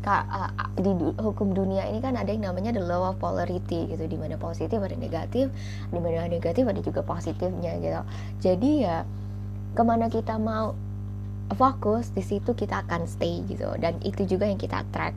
ka, 0.00 0.24
uh, 0.28 0.50
di 0.80 0.90
hukum 1.20 1.52
dunia 1.52 1.84
ini 1.88 2.00
kan 2.00 2.16
ada 2.16 2.32
yang 2.32 2.48
namanya 2.48 2.72
the 2.72 2.82
law 2.82 3.12
of 3.12 3.20
polarity 3.20 3.84
gitu 3.90 4.04
di 4.08 4.16
mana 4.16 4.40
positif 4.40 4.80
ada 4.80 4.96
negatif 4.96 5.52
di 5.92 5.98
mana 6.00 6.24
negatif 6.30 6.64
ada 6.64 6.80
juga 6.80 7.04
positifnya 7.04 7.76
gitu. 7.78 8.00
Jadi 8.40 8.70
ya 8.86 9.04
ke 9.76 9.82
mana 9.86 10.10
kita 10.10 10.40
mau 10.40 10.74
fokus 11.54 12.14
di 12.14 12.22
situ 12.22 12.54
kita 12.54 12.86
akan 12.86 13.06
stay 13.10 13.42
gitu 13.46 13.74
dan 13.82 13.98
itu 14.06 14.22
juga 14.26 14.46
yang 14.46 14.58
kita 14.58 14.86
track 14.94 15.14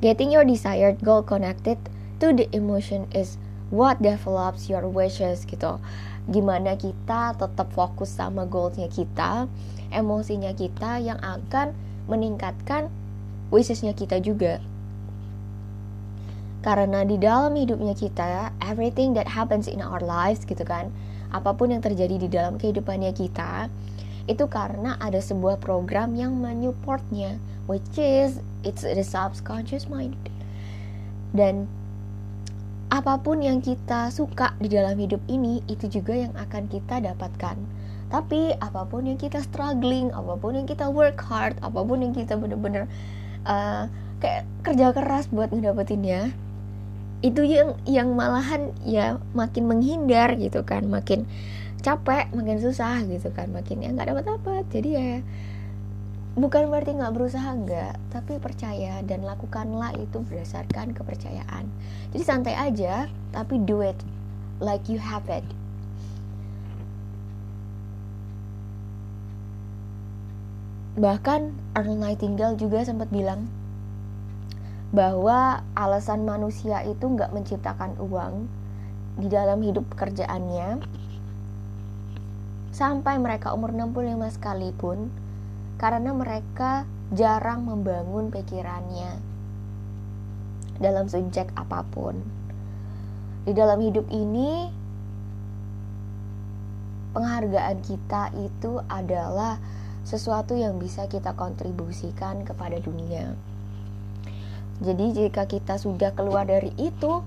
getting 0.00 0.32
your 0.32 0.44
desired 0.44 0.96
goal 1.00 1.20
connected 1.24 1.76
to 2.20 2.32
the 2.32 2.48
emotion 2.52 3.04
is 3.12 3.36
what 3.70 3.98
develops 3.98 4.70
your 4.70 4.86
wishes 4.86 5.42
gitu. 5.46 5.78
Gimana 6.26 6.74
kita 6.74 7.38
tetap 7.38 7.70
fokus 7.74 8.10
sama 8.10 8.46
goalsnya 8.46 8.90
kita 8.90 9.46
emosinya 9.94 10.50
kita 10.54 10.98
yang 10.98 11.18
akan 11.22 11.74
meningkatkan 12.10 12.90
wishesnya 13.50 13.94
kita 13.94 14.18
juga. 14.18 14.58
Karena 16.66 17.06
di 17.06 17.14
dalam 17.14 17.54
hidupnya 17.54 17.94
kita 17.94 18.50
everything 18.58 19.14
that 19.14 19.30
happens 19.30 19.70
in 19.70 19.78
our 19.78 20.02
lives 20.02 20.42
gitu 20.42 20.66
kan 20.66 20.90
apa 21.30 21.54
pun 21.54 21.74
yang 21.74 21.82
terjadi 21.82 22.16
di 22.18 22.28
dalam 22.30 22.58
kehidupannya 22.58 23.10
kita 23.14 23.70
itu 24.26 24.44
karena 24.50 24.98
ada 24.98 25.22
sebuah 25.22 25.62
program 25.62 26.18
yang 26.18 26.34
menyupportnya 26.42 27.38
which 27.70 27.86
is 27.94 28.42
it's 28.66 28.82
the 28.82 29.06
subconscious 29.06 29.86
mind. 29.86 30.18
Dan 31.30 31.70
apa 32.86 33.18
pun 33.18 33.42
yang 33.42 33.58
kita 33.58 34.14
suka 34.14 34.54
di 34.62 34.70
dalam 34.70 34.94
hidup 34.94 35.18
ini 35.26 35.62
itu 35.66 35.90
juga 35.90 36.14
yang 36.14 36.32
akan 36.38 36.70
kita 36.70 37.02
dapatkan. 37.02 37.58
Tapi 38.06 38.54
apa 38.62 38.86
pun 38.86 39.10
yang 39.10 39.18
kita 39.18 39.42
struggling 39.42 40.14
apa 40.14 40.38
pun 40.38 40.54
yang 40.54 40.66
kita 40.70 40.86
work 40.86 41.18
hard 41.26 41.58
apa 41.58 41.82
pun 41.82 41.98
yang 42.06 42.14
kita 42.14 42.38
bener-bener 42.38 42.86
uh, 43.42 43.90
kayak 44.22 44.46
kerja 44.62 44.94
keras 44.94 45.26
buat 45.28 45.50
ngedapetinnya 45.50 46.30
itu 47.24 47.42
yang 47.42 47.74
yang 47.88 48.12
malahan 48.12 48.70
ya 48.84 49.18
makin 49.32 49.66
menghindar 49.66 50.36
gitu 50.36 50.62
kan 50.62 50.84
makin 50.86 51.24
capek 51.80 52.28
makin 52.30 52.60
susah 52.60 53.02
gitu 53.08 53.32
kan 53.32 53.48
makin 53.50 53.80
ya 53.80 53.88
nggak 53.94 54.12
dapat 54.12 54.24
dapat 54.36 54.64
jadi 54.68 54.90
ya 54.90 55.12
bukan 56.36 56.68
berarti 56.68 56.92
nggak 56.92 57.14
berusaha 57.16 57.48
nggak. 57.56 57.96
Tapi 58.12 58.36
percaya 58.36 59.00
dan 59.02 59.24
lakukanlah 59.24 59.96
itu 59.96 60.20
berdasarkan 60.20 60.92
kepercayaan. 60.92 61.64
Jadi 62.12 62.22
santai 62.22 62.54
aja 62.54 63.08
tapi 63.32 63.56
do 63.64 63.80
it 63.80 63.96
like 64.60 64.84
you 64.92 65.00
have 65.00 65.24
it. 65.32 65.44
Bahkan 70.96 71.52
Arnold 71.76 72.00
Nightingale 72.00 72.56
juga 72.56 72.80
sempat 72.80 73.12
bilang 73.12 73.48
bahwa 74.96 75.60
alasan 75.76 76.24
manusia 76.24 76.80
itu 76.88 77.04
nggak 77.04 77.36
menciptakan 77.36 78.00
uang 78.00 78.48
di 79.20 79.28
dalam 79.28 79.60
hidup 79.60 79.84
pekerjaannya 79.92 80.80
sampai 82.72 83.20
mereka 83.20 83.52
umur 83.52 83.72
65 83.72 84.36
sekalipun 84.40 85.12
karena 85.76 86.12
mereka 86.16 86.88
jarang 87.12 87.68
membangun 87.68 88.32
pikirannya 88.32 89.20
dalam 90.80 91.08
subjek 91.08 91.52
apa 91.56 91.84
pun. 91.88 92.16
Di 93.46 93.54
dalam 93.54 93.78
hidup 93.78 94.10
ini, 94.10 94.68
penghargaan 97.14 97.78
kita 97.84 98.34
itu 98.34 98.82
adalah 98.90 99.56
sesuatu 100.02 100.58
yang 100.58 100.78
bisa 100.82 101.06
kita 101.06 101.32
kontribusikan 101.34 102.42
kepada 102.42 102.78
dunia. 102.82 103.34
Jadi 104.82 105.06
jika 105.16 105.48
kita 105.48 105.80
sudah 105.80 106.12
keluar 106.12 106.44
dari 106.44 106.74
itu, 106.76 107.24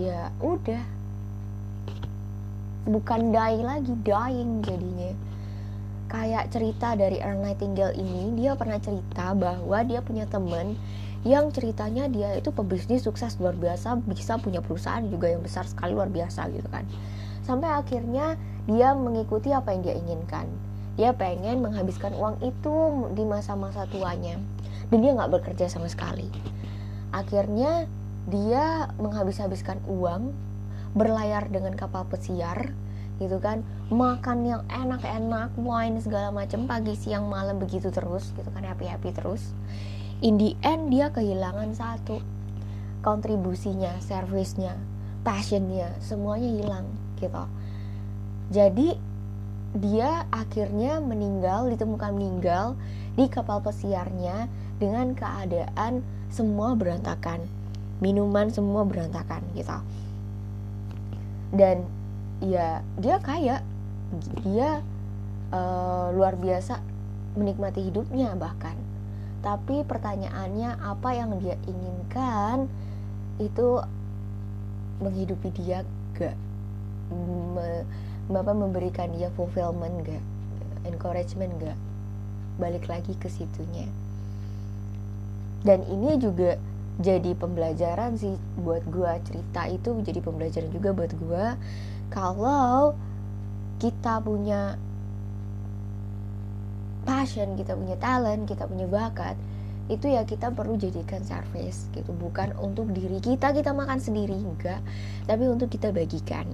ya 0.00 0.32
udah. 0.40 0.96
Bukan 2.88 3.34
die 3.34 3.60
lagi, 3.60 3.92
dying 4.00 4.64
jadinya. 4.64 5.12
Kayak 6.08 6.48
cerita 6.52 6.96
dari 6.96 7.20
Earl 7.20 7.44
Nightingale 7.44 7.96
ini, 8.00 8.32
dia 8.36 8.56
pernah 8.56 8.80
cerita 8.80 9.36
bahwa 9.36 9.78
dia 9.84 10.00
punya 10.00 10.24
temen 10.24 10.74
yang 11.26 11.52
ceritanya 11.52 12.08
dia 12.08 12.32
itu 12.38 12.48
pebisnis 12.48 13.04
sukses 13.04 13.36
luar 13.36 13.52
biasa, 13.52 14.00
bisa 14.08 14.40
punya 14.40 14.64
perusahaan 14.64 15.04
juga 15.04 15.28
yang 15.28 15.44
besar 15.44 15.68
sekali 15.68 15.92
luar 15.92 16.08
biasa 16.08 16.48
gitu 16.50 16.68
kan. 16.72 16.88
Sampai 17.44 17.68
akhirnya 17.68 18.40
dia 18.64 18.96
mengikuti 18.96 19.52
apa 19.52 19.76
yang 19.76 19.84
dia 19.84 19.94
inginkan. 19.96 20.48
Dia 20.96 21.12
pengen 21.12 21.60
menghabiskan 21.60 22.16
uang 22.16 22.40
itu 22.42 22.74
di 23.12 23.22
masa-masa 23.28 23.84
tuanya 23.92 24.40
dan 24.88 24.98
dia 25.04 25.12
nggak 25.12 25.30
bekerja 25.40 25.68
sama 25.68 25.86
sekali 25.86 26.26
akhirnya 27.12 27.88
dia 28.28 28.92
menghabis-habiskan 29.00 29.80
uang 29.88 30.32
berlayar 30.92 31.48
dengan 31.48 31.72
kapal 31.76 32.04
pesiar 32.08 32.72
gitu 33.20 33.40
kan 33.40 33.64
makan 33.88 34.44
yang 34.44 34.62
enak-enak 34.68 35.56
wine 35.56 35.96
segala 36.04 36.28
macam 36.28 36.68
pagi 36.68 36.92
siang 36.92 37.24
malam 37.32 37.56
begitu 37.56 37.88
terus 37.88 38.36
gitu 38.36 38.48
kan 38.52 38.64
happy 38.64 38.84
happy 38.84 39.16
terus. 39.16 39.56
In 40.20 40.36
the 40.36 40.52
end 40.60 40.92
dia 40.92 41.08
kehilangan 41.08 41.72
satu 41.72 42.20
kontribusinya 43.00 43.96
servisnya 44.04 44.76
passionnya 45.24 45.96
semuanya 46.04 46.50
hilang 46.52 46.86
gitu. 47.16 47.44
Jadi 48.52 48.92
dia 49.76 50.24
akhirnya 50.32 51.00
meninggal 51.00 51.68
ditemukan 51.72 52.12
meninggal 52.12 52.76
di 53.16 53.24
kapal 53.28 53.64
pesiarnya 53.64 54.52
dengan 54.76 55.16
keadaan 55.16 56.04
semua 56.28 56.76
berantakan. 56.76 57.40
Minuman 58.04 58.52
semua 58.52 58.84
berantakan 58.84 59.42
gitu. 59.56 59.78
Dan 61.56 61.88
ya 62.44 62.84
dia 63.00 63.16
kaya 63.18 63.64
dia 64.42 64.80
uh, 65.52 66.08
luar 66.12 66.34
biasa 66.36 66.80
menikmati 67.36 67.84
hidupnya 67.88 68.34
bahkan. 68.34 68.74
Tapi 69.38 69.86
pertanyaannya 69.86 70.82
apa 70.82 71.14
yang 71.14 71.38
dia 71.38 71.54
inginkan 71.68 72.66
itu 73.38 73.78
menghidupi 74.98 75.54
dia 75.54 75.86
gak 76.18 76.34
Me, 77.08 77.86
memberikan 78.28 79.08
dia 79.16 79.32
fulfillment 79.32 80.04
gak 80.04 80.20
encouragement 80.84 81.54
gak 81.62 81.78
balik 82.60 82.84
lagi 82.90 83.16
ke 83.16 83.30
situnya. 83.30 83.88
Dan 85.64 85.86
ini 85.88 86.20
juga 86.20 86.60
jadi 86.98 87.32
pembelajaran 87.38 88.18
sih 88.18 88.34
buat 88.58 88.82
gue 88.90 89.12
cerita 89.30 89.70
itu 89.70 90.02
jadi 90.02 90.18
pembelajaran 90.18 90.70
juga 90.74 90.90
buat 90.90 91.12
gue 91.14 91.46
kalau 92.10 92.98
kita 93.78 94.18
punya 94.22 94.76
passion 97.06 97.56
kita 97.56 97.72
punya 97.78 97.96
talent 97.96 98.44
kita 98.44 98.68
punya 98.68 98.84
bakat 98.84 99.38
itu 99.88 100.04
ya 100.12 100.20
kita 100.28 100.52
perlu 100.52 100.76
jadikan 100.76 101.24
service 101.24 101.88
gitu 101.96 102.12
bukan 102.12 102.52
untuk 102.60 102.92
diri 102.92 103.22
kita 103.24 103.56
kita 103.56 103.72
makan 103.72 103.96
sendiri 103.96 104.36
enggak 104.36 104.84
tapi 105.24 105.48
untuk 105.48 105.72
kita 105.72 105.88
bagikan 105.88 106.44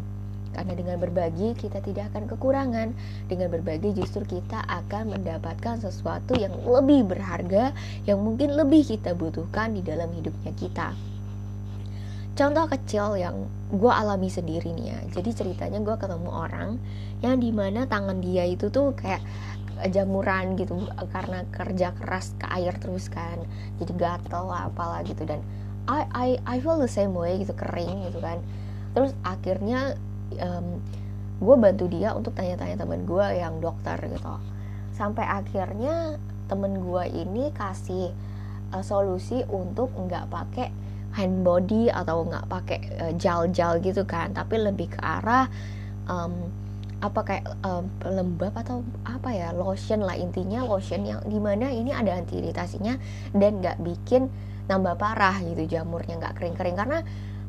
karena 0.54 0.72
dengan 0.78 0.96
berbagi 1.02 1.58
kita 1.58 1.82
tidak 1.82 2.14
akan 2.14 2.30
kekurangan. 2.30 2.88
Dengan 3.26 3.50
berbagi 3.50 3.90
justru 3.90 4.22
kita 4.38 4.62
akan 4.70 5.18
mendapatkan 5.18 5.82
sesuatu 5.82 6.38
yang 6.38 6.54
lebih 6.62 7.10
berharga 7.10 7.74
yang 8.06 8.22
mungkin 8.22 8.54
lebih 8.54 8.86
kita 8.86 9.18
butuhkan 9.18 9.74
di 9.74 9.82
dalam 9.82 10.08
hidupnya 10.14 10.54
kita. 10.54 10.94
Contoh 12.34 12.66
kecil 12.66 13.14
yang 13.14 13.46
gue 13.70 13.92
alami 13.94 14.26
sendiri 14.26 14.74
nih 14.74 14.86
ya. 14.90 15.00
Jadi 15.14 15.30
ceritanya 15.38 15.78
gue 15.78 15.94
ketemu 15.94 16.30
orang 16.34 16.82
yang 17.22 17.38
di 17.38 17.54
mana 17.54 17.86
tangan 17.86 18.18
dia 18.18 18.42
itu 18.42 18.74
tuh 18.74 18.90
kayak 18.98 19.22
jamuran 19.94 20.58
gitu 20.58 20.74
karena 21.14 21.46
kerja 21.54 21.94
keras 21.94 22.34
ke 22.34 22.46
air 22.50 22.74
terus 22.82 23.06
kan. 23.06 23.38
Jadi 23.78 23.94
gatel 23.94 24.50
lah 24.50 24.66
apalah 24.66 25.06
gitu. 25.06 25.22
Dan 25.22 25.46
I 25.86 26.10
I 26.10 26.28
I 26.42 26.56
feel 26.58 26.74
the 26.82 26.90
same 26.90 27.14
way 27.14 27.38
gitu 27.38 27.54
kering 27.54 28.10
gitu 28.10 28.18
kan. 28.18 28.42
Terus 28.98 29.14
akhirnya 29.22 29.94
um, 30.42 30.82
gue 31.38 31.54
bantu 31.54 31.86
dia 31.86 32.18
untuk 32.18 32.34
tanya-tanya 32.34 32.82
temen 32.82 33.06
gue 33.06 33.26
yang 33.30 33.62
dokter 33.62 33.94
gitu. 34.10 34.42
Sampai 34.90 35.22
akhirnya 35.22 36.18
temen 36.50 36.82
gue 36.82 37.04
ini 37.14 37.54
kasih 37.54 38.10
uh, 38.74 38.82
solusi 38.82 39.46
untuk 39.46 39.94
nggak 39.94 40.26
pakai 40.34 40.68
hand 41.14 41.46
body 41.46 41.94
atau 41.94 42.26
nggak 42.26 42.44
pakai 42.50 42.78
uh, 42.98 43.12
gel-gel 43.14 43.78
gitu 43.80 44.02
kan. 44.02 44.34
Tapi 44.34 44.58
lebih 44.58 44.90
ke 44.92 44.98
arah 44.98 45.46
um, 46.10 46.50
apa 46.98 47.20
kayak 47.20 47.44
um, 47.62 47.84
lembab 48.02 48.54
atau 48.56 48.82
apa 49.06 49.30
ya 49.30 49.54
lotion 49.54 50.02
lah. 50.02 50.18
Intinya 50.18 50.66
lotion 50.66 51.06
yang 51.06 51.22
di 51.24 51.38
mana 51.38 51.70
ini 51.70 51.94
ada 51.94 52.18
anti 52.18 52.42
iritasinya 52.42 52.98
dan 53.30 53.62
nggak 53.62 53.78
bikin 53.80 54.26
nambah 54.66 54.96
parah 54.96 55.38
gitu 55.44 55.78
jamurnya 55.78 56.18
nggak 56.18 56.34
kering-kering. 56.34 56.76
Karena 56.76 56.98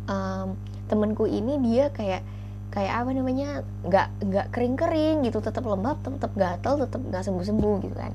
um, 0.05 0.53
temenku 0.85 1.25
ini 1.25 1.57
dia 1.65 1.89
kayak 1.89 2.21
kayak 2.69 2.93
apa 3.01 3.09
namanya 3.15 3.63
nggak 3.87 4.07
nggak 4.29 4.47
kering 4.53 4.75
kering 4.77 5.17
gitu. 5.25 5.41
Tetap 5.41 5.65
lembab 5.65 6.03
tetap 6.05 6.31
gatel 6.37 6.85
tetap 6.85 7.01
nggak 7.01 7.23
sembuh 7.25 7.45
sembuh 7.49 7.75
gitu 7.81 7.95
kan. 7.97 8.13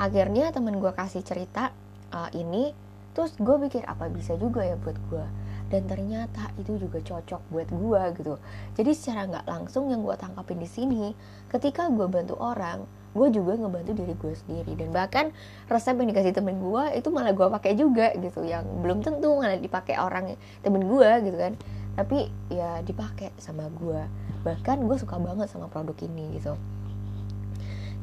Akhirnya 0.00 0.48
temen 0.54 0.80
gue 0.80 0.92
kasih 0.96 1.20
cerita 1.20 1.68
uh, 2.16 2.30
ini 2.32 2.89
terus 3.12 3.34
gue 3.38 3.56
pikir 3.68 3.82
apa 3.86 4.06
bisa 4.08 4.38
juga 4.38 4.62
ya 4.62 4.78
buat 4.78 4.96
gue. 5.10 5.26
Dan 5.70 5.86
ternyata 5.86 6.50
itu 6.58 6.82
juga 6.82 6.98
cocok 6.98 7.42
buat 7.54 7.68
gue 7.70 8.02
gitu. 8.18 8.34
Jadi 8.74 8.90
secara 8.90 9.30
nggak 9.30 9.46
langsung 9.46 9.86
yang 9.86 10.02
gue 10.02 10.18
tangkapin 10.18 10.58
di 10.58 10.66
sini 10.66 11.14
ketika 11.46 11.86
gue 11.86 12.10
bantu 12.10 12.34
orang 12.42 12.82
gue 13.10 13.26
juga 13.34 13.58
ngebantu 13.58 13.94
diri 13.94 14.14
gue 14.18 14.34
sendiri. 14.34 14.72
Dan 14.74 14.90
bahkan 14.90 15.30
resep 15.70 15.94
yang 15.94 16.10
dikasih 16.10 16.34
temen 16.34 16.58
gue 16.58 16.84
itu 16.98 17.08
malah 17.14 17.30
gue 17.30 17.46
pakai 17.46 17.78
juga 17.78 18.10
gitu. 18.18 18.42
Yang 18.42 18.66
belum 18.82 18.98
tentu 19.06 19.30
malah 19.38 19.62
dipakai 19.62 19.94
orang 19.94 20.34
temen 20.62 20.82
gue 20.90 21.10
gitu 21.22 21.38
kan. 21.38 21.54
Tapi 21.94 22.18
ya 22.50 22.82
dipakai 22.82 23.30
sama 23.38 23.70
gue. 23.70 24.02
Bahkan 24.42 24.82
gue 24.90 24.96
suka 24.98 25.22
banget 25.22 25.46
sama 25.54 25.70
produk 25.70 25.94
ini 26.02 26.34
gitu. 26.34 26.58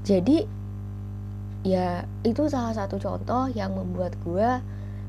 Jadi 0.08 0.48
ya 1.68 2.08
itu 2.24 2.48
salah 2.48 2.72
satu 2.72 2.96
contoh 2.96 3.52
yang 3.52 3.76
membuat 3.76 4.16
gue 4.24 4.50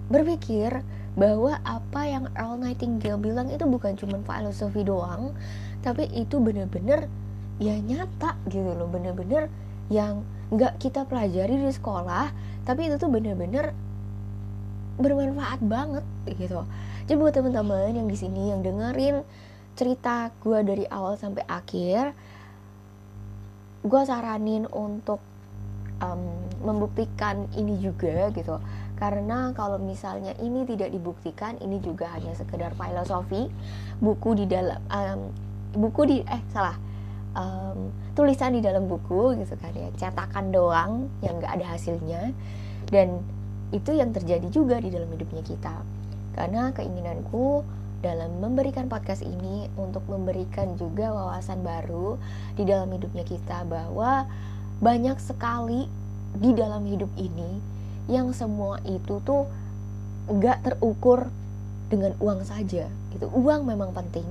berpikir 0.09 0.83
bahwa 1.19 1.59
apa 1.65 2.01
yang 2.09 2.25
Earl 2.37 2.61
Nightingale 2.61 3.21
bilang 3.21 3.49
itu 3.53 3.65
bukan 3.69 3.97
cuma 3.99 4.21
filosofi 4.23 4.85
doang 4.85 5.35
tapi 5.83 6.09
itu 6.11 6.41
bener-bener 6.43 7.07
ya 7.59 7.75
nyata 7.79 8.39
gitu 8.49 8.71
loh 8.75 8.87
bener-bener 8.87 9.51
yang 9.89 10.23
nggak 10.49 10.81
kita 10.81 11.05
pelajari 11.05 11.59
di 11.59 11.73
sekolah 11.73 12.33
tapi 12.65 12.89
itu 12.89 12.97
tuh 13.01 13.11
bener-bener 13.11 13.73
bermanfaat 14.99 15.63
banget 15.63 16.05
gitu. 16.37 16.67
Jadi 17.07 17.17
buat 17.17 17.33
teman-teman 17.33 17.95
yang 17.95 18.09
di 18.11 18.19
sini 18.19 18.53
yang 18.53 18.61
dengerin 18.61 19.23
cerita 19.79 20.35
gue 20.43 20.59
dari 20.67 20.85
awal 20.91 21.15
sampai 21.15 21.47
akhir 21.47 22.13
gue 23.87 24.03
saranin 24.03 24.67
untuk 24.75 25.23
um, 26.03 26.23
membuktikan 26.67 27.47
ini 27.55 27.79
juga 27.79 28.35
gitu 28.35 28.59
karena 28.99 29.55
kalau 29.55 29.79
misalnya 29.79 30.35
ini 30.43 30.67
tidak 30.67 30.91
dibuktikan 30.91 31.55
ini 31.63 31.79
juga 31.79 32.11
hanya 32.19 32.35
sekedar 32.35 32.75
filosofi. 32.75 33.47
Buku 34.03 34.35
di 34.35 34.45
dalam 34.51 34.83
um, 34.91 35.31
buku 35.79 36.03
di 36.03 36.17
eh 36.27 36.43
salah 36.51 36.75
um, 37.39 37.95
tulisan 38.19 38.59
di 38.59 38.61
dalam 38.61 38.91
buku 38.91 39.39
gitu 39.39 39.55
kan 39.55 39.71
ya 39.71 39.87
cetakan 39.95 40.51
doang 40.51 41.07
yang 41.23 41.39
nggak 41.39 41.63
ada 41.63 41.79
hasilnya. 41.79 42.35
Dan 42.91 43.23
itu 43.71 43.95
yang 43.95 44.11
terjadi 44.11 44.51
juga 44.51 44.83
di 44.83 44.91
dalam 44.91 45.07
hidupnya 45.15 45.47
kita. 45.47 45.79
Karena 46.35 46.75
keinginanku 46.75 47.63
dalam 48.03 48.43
memberikan 48.43 48.91
podcast 48.91 49.23
ini 49.23 49.71
untuk 49.79 50.03
memberikan 50.11 50.75
juga 50.75 51.15
wawasan 51.15 51.63
baru 51.63 52.19
di 52.59 52.67
dalam 52.67 52.91
hidupnya 52.91 53.23
kita 53.23 53.63
bahwa 53.63 54.27
banyak 54.83 55.19
sekali 55.23 55.87
di 56.35 56.51
dalam 56.55 56.83
hidup 56.87 57.11
ini 57.15 57.78
yang 58.09 58.33
semua 58.33 58.81
itu 58.89 59.21
tuh 59.23 59.45
gak 60.29 60.65
terukur 60.65 61.29
dengan 61.93 62.17
uang 62.21 62.45
saja. 62.45 62.89
Itu 63.13 63.29
uang 63.33 63.69
memang 63.69 63.93
penting 63.93 64.27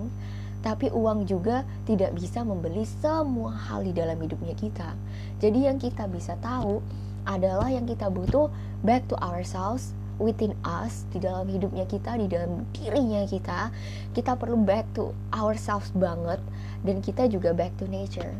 tapi 0.65 0.89
uang 0.91 1.29
juga 1.29 1.63
tidak 1.85 2.17
bisa 2.17 2.41
membeli 2.41 2.83
semua 2.99 3.53
hal 3.55 3.85
di 3.85 3.93
dalam 3.93 4.17
hidupnya 4.17 4.51
kita. 4.57 4.99
Jadi 5.39 5.69
yang 5.69 5.77
kita 5.77 6.09
bisa 6.09 6.35
tahu 6.41 6.81
adalah 7.23 7.69
yang 7.69 7.85
kita 7.85 8.09
butuh 8.09 8.49
back 8.81 9.05
to 9.07 9.15
ourselves 9.23 9.93
within 10.17 10.57
us 10.65 11.05
di 11.13 11.21
dalam 11.21 11.45
hidupnya 11.45 11.85
kita 11.85 12.17
di 12.17 12.27
dalam 12.27 12.65
dirinya 12.73 13.23
kita. 13.23 13.69
Kita 14.17 14.33
perlu 14.35 14.57
back 14.59 14.83
to 14.97 15.13
ourselves 15.31 15.93
banget 15.93 16.41
dan 16.81 16.99
kita 17.05 17.29
juga 17.29 17.53
back 17.53 17.71
to 17.77 17.85
nature. 17.85 18.33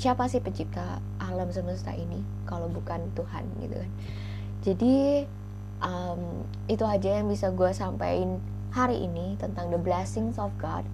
Siapa 0.00 0.32
sih 0.32 0.40
pencipta 0.40 1.02
alam 1.20 1.52
semesta 1.52 1.92
ini? 1.92 2.24
Kalau 2.48 2.72
bukan 2.72 3.04
Tuhan 3.12 3.44
gitu 3.60 3.76
kan 3.76 3.92
jadi 4.64 5.26
um, 5.82 6.44
itu 6.66 6.84
aja 6.86 7.20
yang 7.20 7.28
bisa 7.28 7.52
gue 7.52 7.70
sampaikan 7.74 8.40
hari 8.72 9.08
ini 9.08 9.36
tentang 9.40 9.72
the 9.72 9.80
blessings 9.80 10.36
of 10.36 10.52
God. 10.60 10.84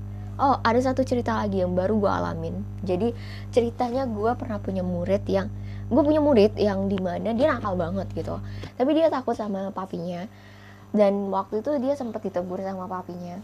Oh 0.41 0.57
ada 0.65 0.81
satu 0.81 1.05
cerita 1.05 1.37
lagi 1.37 1.61
yang 1.61 1.77
baru 1.77 1.99
gue 2.01 2.13
alamin. 2.13 2.55
Jadi 2.83 3.13
ceritanya 3.53 4.09
gue 4.09 4.33
pernah 4.39 4.59
punya 4.59 4.81
murid 4.81 5.23
yang 5.29 5.51
gue 5.93 6.03
punya 6.03 6.25
murid 6.25 6.57
yang 6.57 6.89
di 6.89 6.97
mana 6.97 7.37
dia 7.37 7.53
nakal 7.53 7.77
banget 7.77 8.09
gitu. 8.17 8.41
Tapi 8.81 8.91
dia 8.97 9.13
takut 9.13 9.37
sama 9.37 9.69
papinya. 9.71 10.25
Dan 10.93 11.33
waktu 11.33 11.65
itu 11.65 11.73
dia 11.81 11.97
sempat 11.97 12.21
ditegur 12.21 12.61
sama 12.61 12.85
papinya. 12.89 13.41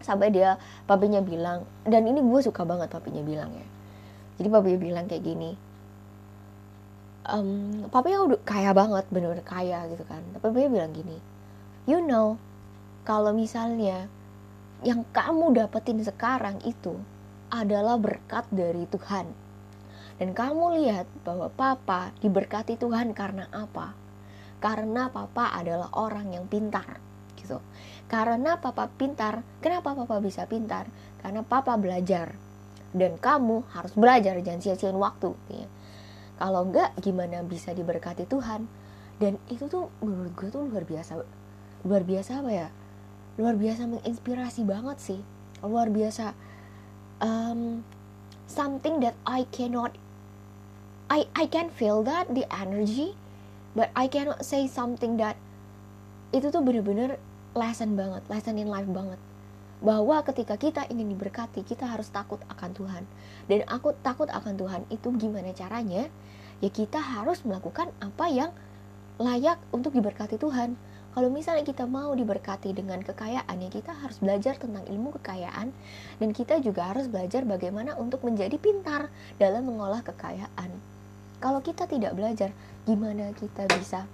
Sampai 0.00 0.32
dia 0.32 0.56
papinya 0.88 1.20
bilang 1.20 1.68
dan 1.84 2.08
ini 2.08 2.20
gue 2.24 2.40
suka 2.40 2.64
banget 2.64 2.88
papinya 2.92 3.20
bilang 3.24 3.52
ya. 3.52 3.66
Jadi 4.40 4.48
papinya 4.48 4.78
bilang 4.80 5.04
kayak 5.08 5.24
gini 5.24 5.69
um, 7.28 7.84
papinya 7.90 8.24
udah 8.30 8.40
kaya 8.46 8.70
banget 8.72 9.04
bener-bener 9.12 9.44
kaya 9.44 9.84
gitu 9.90 10.04
kan 10.06 10.22
tapi 10.36 10.42
papinya 10.48 10.70
bilang 10.80 10.92
gini 10.94 11.18
you 11.84 12.00
know 12.00 12.40
kalau 13.04 13.34
misalnya 13.34 14.06
yang 14.80 15.04
kamu 15.12 15.52
dapetin 15.52 16.00
sekarang 16.00 16.60
itu 16.64 16.96
adalah 17.52 18.00
berkat 18.00 18.46
dari 18.48 18.86
Tuhan 18.88 19.50
dan 20.20 20.36
kamu 20.36 20.84
lihat 20.84 21.08
bahwa 21.24 21.48
papa 21.48 22.12
diberkati 22.20 22.76
Tuhan 22.76 23.16
karena 23.16 23.48
apa? 23.56 23.96
Karena 24.60 25.08
papa 25.08 25.48
adalah 25.56 25.88
orang 25.96 26.36
yang 26.36 26.44
pintar 26.44 27.00
gitu. 27.40 27.56
Karena 28.04 28.60
papa 28.60 28.92
pintar, 28.92 29.40
kenapa 29.64 29.96
papa 29.96 30.20
bisa 30.20 30.44
pintar? 30.44 30.84
Karena 31.24 31.40
papa 31.40 31.80
belajar. 31.80 32.36
Dan 32.92 33.16
kamu 33.16 33.64
harus 33.72 33.96
belajar, 33.96 34.36
jangan 34.44 34.60
sia-siain 34.60 35.00
waktu. 35.00 35.32
Ya. 35.48 35.64
Kalau 36.40 36.64
enggak, 36.64 36.96
gimana 37.04 37.44
bisa 37.44 37.76
diberkati 37.76 38.24
Tuhan? 38.24 38.64
Dan 39.20 39.36
itu 39.52 39.68
tuh 39.68 39.92
menurut 40.00 40.32
gue 40.32 40.48
tuh 40.48 40.64
luar 40.64 40.88
biasa. 40.88 41.20
Luar 41.84 42.02
biasa 42.08 42.40
apa 42.40 42.50
ya? 42.50 42.68
Luar 43.36 43.60
biasa 43.60 43.84
menginspirasi 43.84 44.64
banget 44.64 44.96
sih. 45.04 45.20
Luar 45.60 45.92
biasa. 45.92 46.32
Um, 47.20 47.84
something 48.50 48.98
that 49.04 49.14
I 49.22 49.46
cannot 49.54 49.94
I 51.06 51.30
I 51.38 51.46
can 51.46 51.70
feel 51.70 52.02
that 52.02 52.34
the 52.34 52.50
energy 52.50 53.14
but 53.78 53.94
I 53.94 54.10
cannot 54.10 54.42
say 54.42 54.66
something 54.66 55.22
that 55.22 55.38
itu 56.34 56.50
tuh 56.50 56.62
bener-bener 56.62 57.22
lesson 57.54 57.94
banget 57.94 58.26
lesson 58.26 58.58
in 58.58 58.66
life 58.66 58.90
banget 58.90 59.18
bahwa 59.80 60.20
ketika 60.24 60.60
kita 60.60 60.84
ingin 60.92 61.08
diberkati 61.16 61.64
kita 61.64 61.88
harus 61.88 62.12
takut 62.12 62.40
akan 62.52 62.70
Tuhan. 62.76 63.04
Dan 63.48 63.64
aku 63.66 63.96
takut 64.04 64.28
akan 64.28 64.54
Tuhan 64.60 64.82
itu 64.92 65.08
gimana 65.16 65.50
caranya? 65.56 66.08
Ya 66.60 66.68
kita 66.68 67.00
harus 67.00 67.40
melakukan 67.48 67.88
apa 68.04 68.28
yang 68.28 68.52
layak 69.16 69.56
untuk 69.72 69.96
diberkati 69.96 70.36
Tuhan. 70.36 70.76
Kalau 71.10 71.26
misalnya 71.26 71.66
kita 71.66 71.90
mau 71.90 72.14
diberkati 72.14 72.70
dengan 72.70 73.02
kekayaan 73.02 73.56
ya 73.58 73.66
kita 73.66 73.90
harus 73.90 74.22
belajar 74.22 74.54
tentang 74.60 74.86
ilmu 74.86 75.16
kekayaan. 75.18 75.72
Dan 76.20 76.30
kita 76.36 76.60
juga 76.60 76.92
harus 76.92 77.08
belajar 77.10 77.42
bagaimana 77.48 77.96
untuk 77.98 78.22
menjadi 78.22 78.54
pintar 78.60 79.10
dalam 79.40 79.66
mengolah 79.66 80.04
kekayaan. 80.06 80.70
Kalau 81.40 81.64
kita 81.64 81.88
tidak 81.88 82.12
belajar, 82.12 82.52
gimana 82.84 83.32
kita 83.32 83.64
bisa 83.72 84.04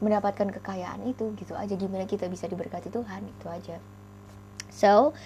mendapatkan 0.00 0.52
kekayaan 0.52 1.04
itu 1.08 1.32
gitu 1.40 1.56
aja. 1.56 1.72
Gimana 1.72 2.04
kita 2.04 2.28
bisa 2.28 2.44
diberkati 2.46 2.92
Tuhan 2.92 3.24
itu 3.24 3.46
aja. 3.48 3.76
So 4.76 5.16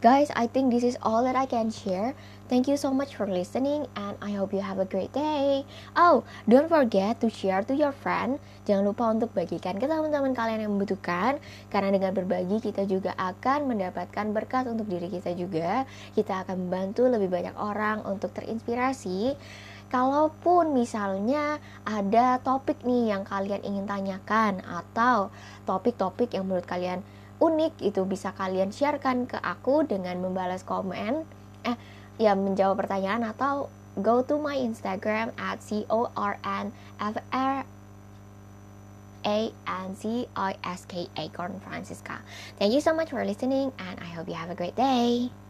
guys 0.00 0.30
I 0.38 0.46
think 0.46 0.70
this 0.70 0.86
is 0.86 0.94
all 1.02 1.26
that 1.26 1.34
I 1.34 1.44
can 1.44 1.74
share. 1.74 2.14
Thank 2.46 2.66
you 2.66 2.74
so 2.74 2.90
much 2.90 3.14
for 3.14 3.30
listening 3.30 3.86
and 3.94 4.14
I 4.22 4.34
hope 4.34 4.50
you 4.54 4.62
have 4.62 4.78
a 4.78 4.86
great 4.86 5.10
day. 5.10 5.66
Oh 5.98 6.22
don't 6.46 6.70
forget 6.70 7.18
to 7.22 7.26
share 7.26 7.66
to 7.66 7.74
your 7.74 7.90
friend. 7.90 8.38
Jangan 8.70 8.86
lupa 8.86 9.10
untuk 9.10 9.34
bagikan 9.34 9.82
ke 9.82 9.90
teman-teman 9.90 10.30
kalian 10.30 10.62
yang 10.62 10.72
membutuhkan 10.78 11.42
karena 11.74 11.90
dengan 11.90 12.14
berbagi 12.14 12.62
kita 12.62 12.86
juga 12.86 13.18
akan 13.18 13.66
mendapatkan 13.66 14.30
berkat 14.30 14.70
untuk 14.70 14.86
diri 14.86 15.10
kita 15.10 15.34
juga. 15.34 15.90
Kita 16.14 16.46
akan 16.46 16.70
membantu 16.70 17.10
lebih 17.10 17.26
banyak 17.26 17.58
orang 17.58 18.06
untuk 18.06 18.30
terinspirasi 18.30 19.34
kalaupun 19.90 20.72
misalnya 20.72 21.58
ada 21.82 22.38
topik 22.40 22.80
nih 22.86 23.12
yang 23.12 23.26
kalian 23.26 23.60
ingin 23.66 23.84
tanyakan 23.90 24.62
atau 24.62 25.34
topik-topik 25.66 26.30
yang 26.32 26.46
menurut 26.46 26.64
kalian 26.64 27.02
unik 27.42 27.74
itu 27.82 28.06
bisa 28.06 28.30
kalian 28.38 28.70
sharekan 28.70 29.26
ke 29.26 29.36
aku 29.42 29.82
dengan 29.82 30.22
membalas 30.22 30.62
komen 30.62 31.26
eh 31.66 31.76
ya 32.22 32.38
menjawab 32.38 32.86
pertanyaan 32.86 33.26
atau 33.26 33.68
go 33.98 34.22
to 34.22 34.38
my 34.38 34.54
Instagram 34.54 35.34
at 35.40 35.58
c 35.58 35.82
o 35.90 36.06
r 36.14 36.38
n 36.46 36.70
f 37.00 37.16
r 37.34 37.66
a 39.24 39.38
n 39.52 39.90
c 39.96 40.28
i 40.28 40.52
s 40.62 40.80
k 40.88 41.08
a 41.16 41.24
Corn 41.32 41.60
Francisca. 41.60 42.22
Thank 42.56 42.72
you 42.72 42.80
so 42.80 42.94
much 42.94 43.10
for 43.10 43.24
listening 43.24 43.72
and 43.76 43.96
I 44.00 44.08
hope 44.12 44.28
you 44.28 44.38
have 44.38 44.52
a 44.52 44.56
great 44.56 44.76
day. 44.76 45.32